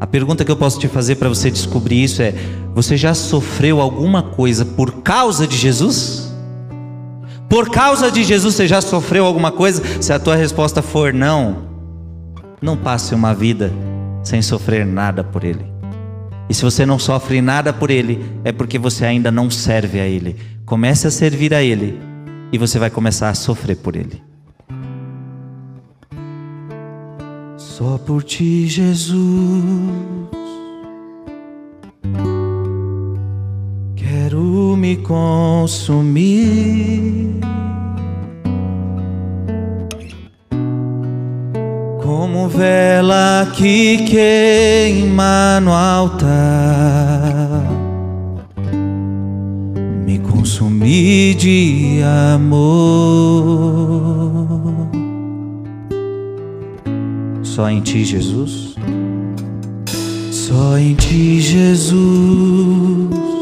A 0.02 0.06
pergunta 0.06 0.44
que 0.44 0.52
eu 0.52 0.58
posso 0.58 0.82
te 0.82 0.90
fazer 0.90 1.16
para 1.16 1.30
você 1.30 1.50
descobrir 1.50 2.04
isso 2.04 2.22
é: 2.22 2.34
você 2.76 2.98
já 2.98 3.14
sofreu 3.14 3.80
alguma 3.80 4.22
coisa 4.22 4.66
por 4.66 5.02
causa 5.02 5.48
de 5.48 5.56
Jesus? 5.56 6.30
Por 7.48 7.70
causa 7.70 8.12
de 8.12 8.26
Jesus 8.26 8.56
você 8.56 8.68
já 8.68 8.82
sofreu 8.82 9.26
alguma 9.26 9.50
coisa? 9.50 9.82
Se 10.02 10.12
a 10.12 10.20
tua 10.20 10.36
resposta 10.36 10.82
for 10.82 11.14
não, 11.14 11.69
não 12.62 12.78
passe 12.78 13.16
uma 13.16 13.34
vida 13.34 13.72
sem 14.24 14.42
sofrer 14.42 14.86
nada 14.86 15.24
por 15.24 15.44
Ele. 15.44 15.66
E 16.50 16.54
se 16.54 16.64
você 16.64 16.86
não 16.86 16.98
sofre 16.98 17.42
nada 17.42 17.72
por 17.72 17.92
Ele, 17.92 18.24
é 18.44 18.52
porque 18.52 18.80
você 18.80 19.06
ainda 19.06 19.32
não 19.32 19.50
serve 19.52 20.00
a 20.00 20.08
Ele. 20.08 20.36
Comece 20.66 21.08
a 21.08 21.12
servir 21.12 21.54
a 21.54 21.62
Ele 21.62 22.00
e 22.52 22.58
você 22.58 22.80
vai 22.80 22.90
começar 22.90 23.30
a 23.30 23.36
sofrer 23.36 23.78
por 23.78 23.96
Ele. 23.96 24.22
Só 27.56 27.98
por 27.98 28.24
ti, 28.24 28.68
Jesus, 28.68 29.14
quero 33.96 34.76
me 34.76 34.98
consumir. 34.98 35.90
Como 42.20 42.50
vela 42.50 43.50
que 43.56 44.04
queima 44.04 45.62
no 45.62 45.74
altar, 45.74 46.28
me 50.06 50.20
consumir 50.20 51.36
de 51.36 52.02
amor. 52.36 53.56
Só 57.42 57.70
em 57.70 57.80
ti, 57.80 58.04
Jesus. 58.04 58.76
Só 60.30 60.78
em 60.78 60.96
ti, 60.96 61.40
Jesus. 61.40 63.39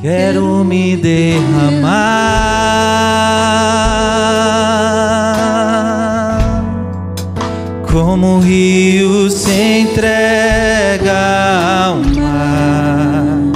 Quero 0.00 0.62
me 0.62 0.96
derramar 0.96 1.98
como 7.90 8.36
o 8.36 8.38
rio 8.38 9.28
se 9.28 9.80
entrega 9.80 11.18
ao 11.86 11.96
mar, 11.96 13.52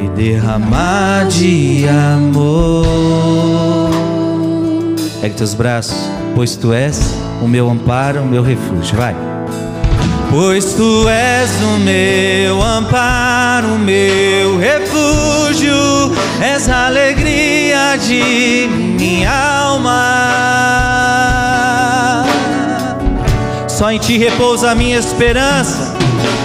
me 0.00 0.08
derramar 0.16 1.26
de 1.28 1.86
amor. 1.86 3.10
Ergue 5.22 5.36
teus 5.36 5.52
braços, 5.52 6.10
pois 6.34 6.56
tu 6.56 6.72
és 6.72 7.14
o 7.42 7.46
meu 7.46 7.68
amparo, 7.68 8.22
o 8.22 8.26
meu 8.26 8.42
refúgio. 8.42 8.96
Vai. 8.96 9.27
Pois 10.30 10.74
tu 10.74 11.08
és 11.08 11.50
o 11.62 11.78
meu 11.78 12.62
amparo, 12.62 13.74
o 13.74 13.78
meu 13.78 14.58
refúgio, 14.58 16.12
és 16.40 16.68
a 16.68 16.86
alegria 16.86 17.96
de 17.96 18.68
minha 18.68 19.30
alma. 19.30 20.24
Só 23.68 23.90
em 23.90 23.98
ti 23.98 24.18
repousa 24.18 24.72
a 24.72 24.74
minha 24.74 24.98
esperança, 24.98 25.96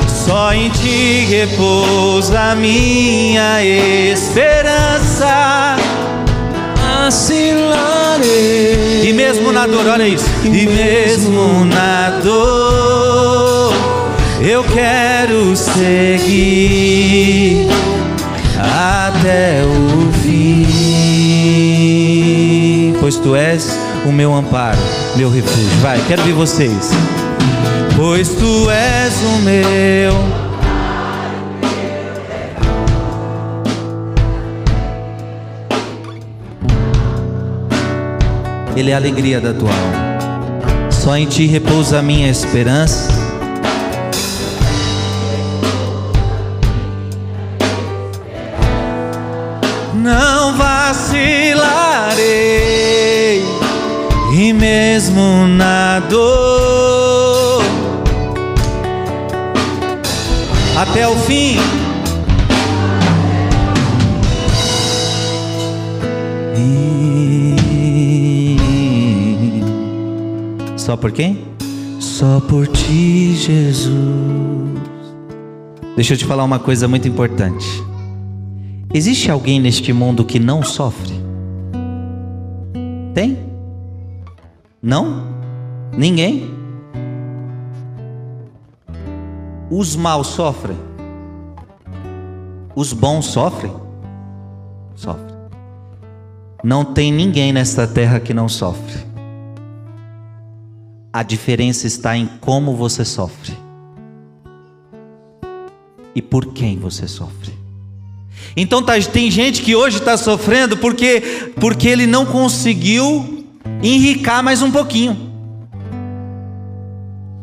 só 0.08 0.54
em 0.54 0.70
ti 0.70 1.26
repousa 1.30 2.52
a 2.52 2.56
minha 2.56 3.64
esperança 3.64 5.78
vacilarei. 7.04 9.10
E 9.10 9.14
mesmo 9.14 9.52
na 9.52 9.68
dor, 9.68 9.86
olha 9.88 10.08
isso. 10.08 10.26
E 10.46 10.68
mesmo 10.68 11.66
na 11.66 12.20
dor, 12.24 13.13
eu 14.42 14.64
quero 14.64 15.56
seguir 15.56 16.88
até 18.60 19.64
o 19.64 20.12
fim. 20.22 20.64
Pois 23.00 23.18
tu 23.18 23.36
és 23.36 23.78
o 24.06 24.12
meu 24.12 24.34
amparo, 24.34 24.80
meu 25.16 25.30
refúgio. 25.30 25.80
Vai, 25.82 26.02
quero 26.08 26.24
ver 26.24 26.34
vocês. 26.34 26.92
Pois 27.96 28.30
tu 28.30 28.70
és 28.70 29.14
o 29.22 29.38
meu 29.44 30.44
Ele 38.76 38.90
é 38.90 38.96
a 38.96 38.98
alegria 38.98 39.40
da 39.40 39.54
tua 39.54 39.70
alma. 39.70 40.92
Só 40.92 41.16
em 41.16 41.28
ti 41.28 41.46
repousa 41.46 42.00
a 42.00 42.02
minha 42.02 42.30
esperança. 42.30 43.23
Vacilarei, 50.94 52.14
e 54.32 54.54
mesmo 54.54 55.48
na 55.48 56.00
dor, 56.02 57.64
até 60.78 61.08
o 61.08 61.16
fim 61.16 61.58
Só 70.78 70.98
por 70.98 71.12
quem? 71.14 71.46
Só 71.98 72.42
por 72.42 72.68
ti, 72.68 73.36
Jesus. 73.36 73.94
Deixa 75.96 76.14
eu 76.14 76.18
te 76.18 76.26
falar 76.26 76.44
uma 76.44 76.60
coisa 76.60 76.90
muito 76.90 77.08
importante. 77.08 77.73
Existe 78.94 79.32
alguém 79.32 79.60
neste 79.60 79.92
mundo 79.92 80.24
que 80.24 80.38
não 80.38 80.62
sofre? 80.62 81.16
Tem? 83.16 83.40
Não? 84.80 85.28
Ninguém? 85.98 86.54
Os 89.72 89.96
maus 89.96 90.28
sofrem? 90.28 90.78
Os 92.76 92.94
bons 92.94 93.26
sofrem? 93.26 93.74
Sofrem. 94.96 95.36
Não 96.64 96.86
tem 96.86 97.12
ninguém 97.12 97.52
nesta 97.52 97.88
terra 97.88 98.20
que 98.20 98.34
não 98.34 98.48
sofre. 98.48 99.00
A 101.12 101.24
diferença 101.24 101.88
está 101.88 102.16
em 102.16 102.28
como 102.40 102.76
você 102.76 103.04
sofre 103.04 103.58
e 106.14 106.22
por 106.22 106.54
quem 106.54 106.78
você 106.78 107.08
sofre. 107.08 107.63
Então 108.56 108.84
tá, 108.84 109.00
tem 109.02 109.30
gente 109.32 109.62
que 109.62 109.76
hoje 109.76 109.98
está 109.98 110.18
sofrendo 110.18 110.78
porque 110.78 111.52
porque 111.60 111.88
ele 111.88 112.06
não 112.06 112.26
conseguiu 112.26 113.46
enricar 113.82 114.44
mais 114.44 114.62
um 114.62 114.72
pouquinho. 114.72 115.32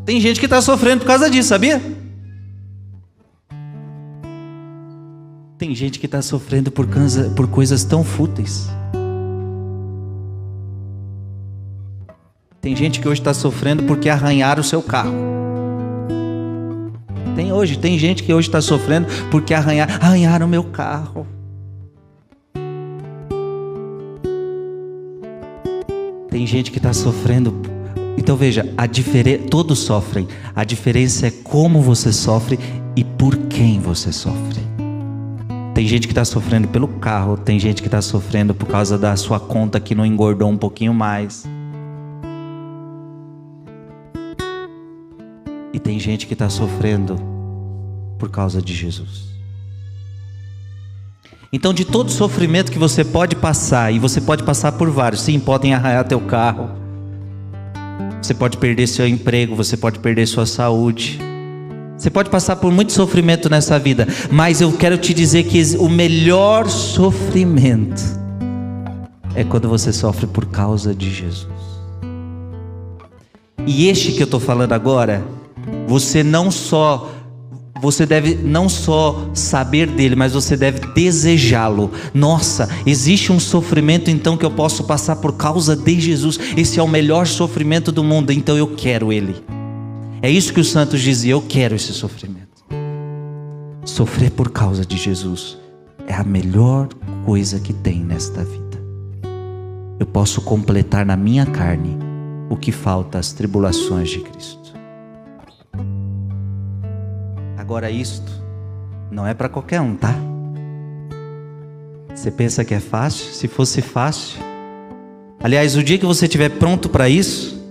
Tem 0.04 0.20
gente 0.20 0.40
que 0.40 0.46
está 0.46 0.60
sofrendo 0.60 1.00
por 1.00 1.06
causa 1.06 1.30
disso, 1.30 1.48
sabia? 1.48 1.80
Tem 5.58 5.74
gente 5.74 5.98
que 5.98 6.06
está 6.06 6.22
sofrendo 6.22 6.70
por, 6.70 6.86
por 7.36 7.46
coisas 7.48 7.84
tão 7.84 8.02
fúteis. 8.02 8.68
Tem 12.60 12.74
gente 12.76 13.00
que 13.00 13.08
hoje 13.08 13.20
está 13.20 13.32
sofrendo 13.32 13.84
porque 13.84 14.08
arranharam 14.08 14.60
o 14.60 14.64
seu 14.64 14.82
carro. 14.82 15.14
Tem 17.40 17.54
hoje, 17.54 17.78
tem 17.78 17.98
gente 17.98 18.22
que 18.22 18.34
hoje 18.34 18.48
está 18.48 18.60
sofrendo 18.60 19.08
porque 19.30 19.54
arranhar, 19.54 19.88
arranharam 19.98 20.46
meu 20.46 20.62
carro. 20.62 21.26
Tem 26.28 26.46
gente 26.46 26.70
que 26.70 26.76
está 26.76 26.92
sofrendo. 26.92 27.58
Então 28.18 28.36
veja, 28.36 28.70
a 28.76 28.84
diferença, 28.84 29.44
todos 29.48 29.78
sofrem. 29.78 30.28
A 30.54 30.64
diferença 30.64 31.28
é 31.28 31.30
como 31.30 31.80
você 31.80 32.12
sofre 32.12 32.58
e 32.94 33.02
por 33.02 33.34
quem 33.34 33.80
você 33.80 34.12
sofre. 34.12 34.60
Tem 35.74 35.86
gente 35.88 36.06
que 36.06 36.12
está 36.12 36.26
sofrendo 36.26 36.68
pelo 36.68 36.88
carro, 36.88 37.38
tem 37.38 37.58
gente 37.58 37.80
que 37.80 37.88
está 37.88 38.02
sofrendo 38.02 38.54
por 38.54 38.66
causa 38.66 38.98
da 38.98 39.16
sua 39.16 39.40
conta 39.40 39.80
que 39.80 39.94
não 39.94 40.04
engordou 40.04 40.50
um 40.50 40.58
pouquinho 40.58 40.92
mais. 40.92 41.48
E 45.72 45.78
tem 45.78 45.98
gente 45.98 46.26
que 46.26 46.34
está 46.34 46.50
sofrendo 46.50 47.29
por 48.20 48.28
causa 48.30 48.62
de 48.62 48.74
Jesus. 48.74 49.30
Então, 51.52 51.74
de 51.74 51.84
todo 51.84 52.12
sofrimento 52.12 52.70
que 52.70 52.78
você 52.78 53.02
pode 53.04 53.34
passar, 53.34 53.92
e 53.92 53.98
você 53.98 54.20
pode 54.20 54.44
passar 54.44 54.72
por 54.72 54.88
vários, 54.90 55.22
sim, 55.22 55.40
podem 55.40 55.74
arranhar 55.74 56.06
teu 56.06 56.20
carro, 56.20 56.70
você 58.22 58.34
pode 58.34 58.58
perder 58.58 58.86
seu 58.86 59.08
emprego, 59.08 59.56
você 59.56 59.76
pode 59.76 59.98
perder 59.98 60.26
sua 60.28 60.46
saúde, 60.46 61.18
Você 62.00 62.08
pode 62.08 62.30
passar 62.30 62.56
por 62.56 62.72
muito 62.72 62.94
sofrimento 62.94 63.50
nessa 63.50 63.78
vida, 63.78 64.08
mas 64.30 64.62
eu 64.62 64.72
quero 64.72 64.96
te 64.96 65.12
dizer 65.12 65.42
que 65.42 65.60
o 65.76 65.86
melhor 65.86 66.66
sofrimento 66.66 68.00
é 69.34 69.44
quando 69.44 69.68
você 69.68 69.92
sofre 69.92 70.26
por 70.26 70.46
causa 70.46 70.94
de 70.94 71.12
Jesus. 71.12 71.46
E 73.66 73.88
este 73.88 74.12
que 74.12 74.22
eu 74.22 74.24
estou 74.24 74.40
falando 74.40 74.72
agora, 74.72 75.22
você 75.86 76.22
não 76.22 76.50
só 76.50 77.10
você 77.80 78.04
deve 78.04 78.34
não 78.34 78.68
só 78.68 79.30
saber 79.32 79.86
dele, 79.86 80.14
mas 80.14 80.32
você 80.32 80.56
deve 80.56 80.80
desejá-lo. 80.94 81.90
Nossa, 82.12 82.68
existe 82.84 83.32
um 83.32 83.40
sofrimento 83.40 84.10
então 84.10 84.36
que 84.36 84.44
eu 84.44 84.50
posso 84.50 84.84
passar 84.84 85.16
por 85.16 85.32
causa 85.32 85.74
de 85.74 85.98
Jesus. 85.98 86.38
Esse 86.56 86.78
é 86.78 86.82
o 86.82 86.88
melhor 86.88 87.26
sofrimento 87.26 87.90
do 87.90 88.04
mundo, 88.04 88.32
então 88.32 88.56
eu 88.56 88.68
quero 88.68 89.12
ele. 89.12 89.36
É 90.22 90.30
isso 90.30 90.52
que 90.52 90.60
os 90.60 90.68
santos 90.68 91.00
diziam: 91.00 91.38
eu 91.38 91.46
quero 91.46 91.74
esse 91.74 91.92
sofrimento. 91.92 92.48
Sofrer 93.84 94.30
por 94.30 94.50
causa 94.50 94.84
de 94.84 94.96
Jesus 94.96 95.56
é 96.06 96.14
a 96.14 96.22
melhor 96.22 96.88
coisa 97.24 97.58
que 97.58 97.72
tem 97.72 98.04
nesta 98.04 98.44
vida. 98.44 98.60
Eu 99.98 100.06
posso 100.06 100.40
completar 100.42 101.06
na 101.06 101.16
minha 101.16 101.46
carne 101.46 101.96
o 102.48 102.56
que 102.56 102.72
falta 102.72 103.18
às 103.18 103.32
tribulações 103.32 104.10
de 104.10 104.20
Cristo. 104.20 104.59
Agora, 107.70 107.88
isto 107.88 108.32
não 109.12 109.24
é 109.24 109.32
para 109.32 109.48
qualquer 109.48 109.80
um, 109.80 109.94
tá? 109.94 110.12
Você 112.12 112.28
pensa 112.28 112.64
que 112.64 112.74
é 112.74 112.80
fácil? 112.80 113.32
Se 113.32 113.46
fosse 113.46 113.80
fácil. 113.80 114.40
Aliás, 115.40 115.76
o 115.76 115.84
dia 115.84 115.96
que 115.96 116.04
você 116.04 116.26
estiver 116.26 116.48
pronto 116.48 116.88
para 116.88 117.08
isso, 117.08 117.64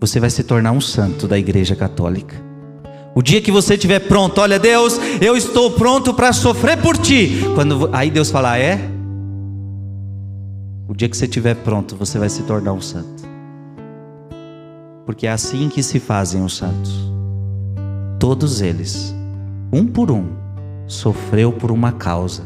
você 0.00 0.18
vai 0.18 0.30
se 0.30 0.42
tornar 0.42 0.72
um 0.72 0.80
santo 0.80 1.28
da 1.28 1.38
Igreja 1.38 1.76
Católica. 1.76 2.34
O 3.14 3.20
dia 3.20 3.42
que 3.42 3.52
você 3.52 3.74
estiver 3.74 3.98
pronto, 3.98 4.40
olha, 4.40 4.58
Deus, 4.58 4.98
eu 5.20 5.36
estou 5.36 5.72
pronto 5.72 6.14
para 6.14 6.32
sofrer 6.32 6.80
por 6.80 6.96
ti. 6.96 7.42
Quando 7.54 7.90
aí 7.92 8.10
Deus 8.10 8.30
falar, 8.30 8.52
ah, 8.52 8.58
é? 8.58 8.80
O 10.88 10.94
dia 10.94 11.10
que 11.10 11.16
você 11.16 11.26
estiver 11.26 11.56
pronto, 11.56 11.94
você 11.94 12.18
vai 12.18 12.30
se 12.30 12.42
tornar 12.44 12.72
um 12.72 12.80
santo. 12.80 13.22
Porque 15.04 15.26
é 15.26 15.30
assim 15.30 15.68
que 15.68 15.82
se 15.82 16.00
fazem 16.00 16.42
os 16.42 16.56
santos. 16.56 17.12
Todos 18.18 18.62
eles 18.62 19.14
um 19.72 19.86
por 19.86 20.10
um, 20.10 20.26
sofreu 20.86 21.52
por 21.52 21.70
uma 21.70 21.92
causa, 21.92 22.44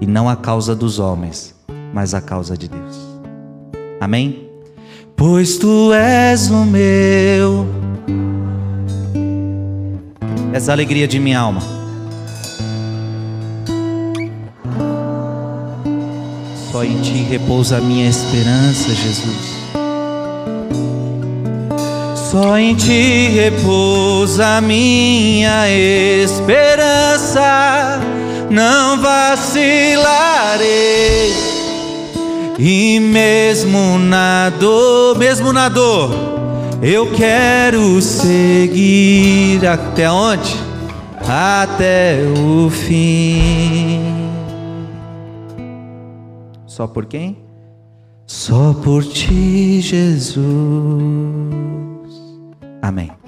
e 0.00 0.06
não 0.06 0.28
a 0.28 0.36
causa 0.36 0.74
dos 0.74 0.98
homens, 0.98 1.54
mas 1.92 2.14
a 2.14 2.20
causa 2.20 2.56
de 2.56 2.68
Deus. 2.68 2.98
Amém? 4.00 4.50
Pois 5.16 5.56
tu 5.56 5.92
és 5.92 6.50
o 6.50 6.64
meu, 6.64 7.66
és 10.52 10.68
a 10.68 10.72
alegria 10.72 11.08
de 11.08 11.18
minha 11.18 11.40
alma. 11.40 11.60
Só 16.70 16.84
em 16.84 17.00
ti 17.00 17.22
repousa 17.22 17.78
a 17.78 17.80
minha 17.80 18.08
esperança, 18.08 18.94
Jesus. 18.94 19.65
Só 22.30 22.58
em 22.58 22.74
ti 22.74 23.28
repousa 23.28 24.60
minha 24.60 25.70
esperança, 26.24 27.40
não 28.50 29.00
vacilarei. 29.00 30.66
E 32.58 32.98
mesmo 32.98 33.96
na 33.98 34.50
dor, 34.50 35.16
mesmo 35.16 35.52
na 35.52 35.68
dor, 35.68 36.10
eu 36.82 37.12
quero 37.12 38.02
seguir 38.02 39.64
até 39.64 40.10
onde? 40.10 40.56
Até 41.28 42.18
o 42.44 42.68
fim. 42.68 44.02
Só 46.66 46.88
por 46.88 47.06
quem? 47.06 47.38
Só 48.26 48.74
por 48.82 49.04
ti, 49.04 49.80
Jesus. 49.80 50.36
Amém. 52.86 53.25